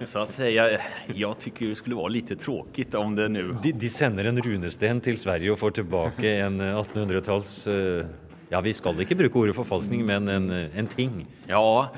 så 0.00 0.18
att 0.18 0.30
säga. 0.30 0.80
Jag 1.14 1.38
tycker 1.38 1.68
det 1.68 1.74
skulle 1.74 1.94
vara 1.94 2.08
lite 2.08 2.36
tråkigt 2.36 2.94
om 2.94 3.16
det 3.16 3.28
nu... 3.28 3.56
De, 3.62 3.72
de 3.72 3.88
sänder 3.88 4.24
en 4.24 4.42
runesten 4.42 5.00
till 5.00 5.18
Sverige 5.18 5.50
och 5.50 5.58
får 5.58 5.70
tillbaka 5.70 6.30
en 6.30 6.60
1800-tals... 6.60 7.66
Eh, 7.66 8.06
ja, 8.48 8.60
vi 8.60 8.72
ska 8.72 8.90
inte 8.90 9.14
bruka 9.14 9.38
ordet 9.38 9.56
förfalskning, 9.56 10.06
men 10.06 10.28
en, 10.28 10.50
en 10.50 10.86
ting. 10.86 11.26
Ja, 11.46 11.94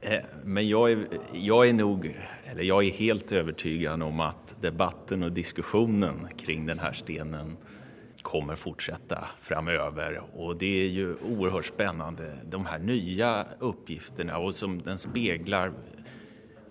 eh, 0.00 0.18
men 0.44 0.68
jag 0.68 0.92
är, 0.92 1.06
jag 1.32 1.68
är 1.68 1.72
nog, 1.72 2.18
eller 2.50 2.62
jag 2.62 2.84
är 2.84 2.90
helt 2.90 3.32
övertygad 3.32 4.02
om 4.02 4.20
att 4.20 4.56
debatten 4.60 5.22
och 5.22 5.32
diskussionen 5.32 6.28
kring 6.36 6.66
den 6.66 6.78
här 6.78 6.92
stenen 6.92 7.56
kommer 8.22 8.56
fortsätta 8.56 9.28
framöver. 9.40 10.22
Och 10.36 10.56
det 10.56 10.84
är 10.84 10.88
ju 10.88 11.16
oerhört 11.16 11.66
spännande. 11.66 12.38
De 12.44 12.66
här 12.66 12.78
nya 12.78 13.46
uppgifterna 13.58 14.38
och 14.38 14.54
som 14.54 14.82
den 14.82 14.98
speglar 14.98 15.72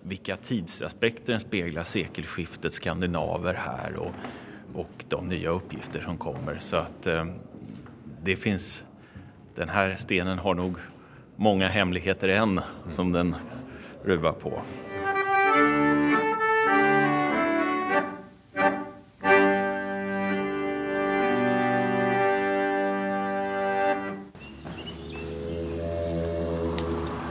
vilka 0.02 0.36
tidsaspekter 0.36 1.32
den 1.32 1.40
speglar 1.40 1.84
sekelskiftet 1.84 2.72
skandinaver 2.72 3.54
här 3.54 3.96
och, 3.96 4.12
och 4.74 5.04
de 5.08 5.28
nya 5.28 5.50
uppgifter 5.50 6.00
som 6.00 6.16
kommer. 6.16 6.58
Så 6.58 6.76
att 6.76 7.06
eh, 7.06 7.26
det 8.22 8.36
finns 8.36 8.84
den 9.54 9.68
här 9.68 9.96
stenen 9.96 10.38
har 10.38 10.54
nog 10.54 10.76
många 11.36 11.68
hemligheter 11.68 12.28
än 12.28 12.60
som 12.90 13.12
den 13.12 13.34
ruvar 14.04 14.32
på. 14.32 14.62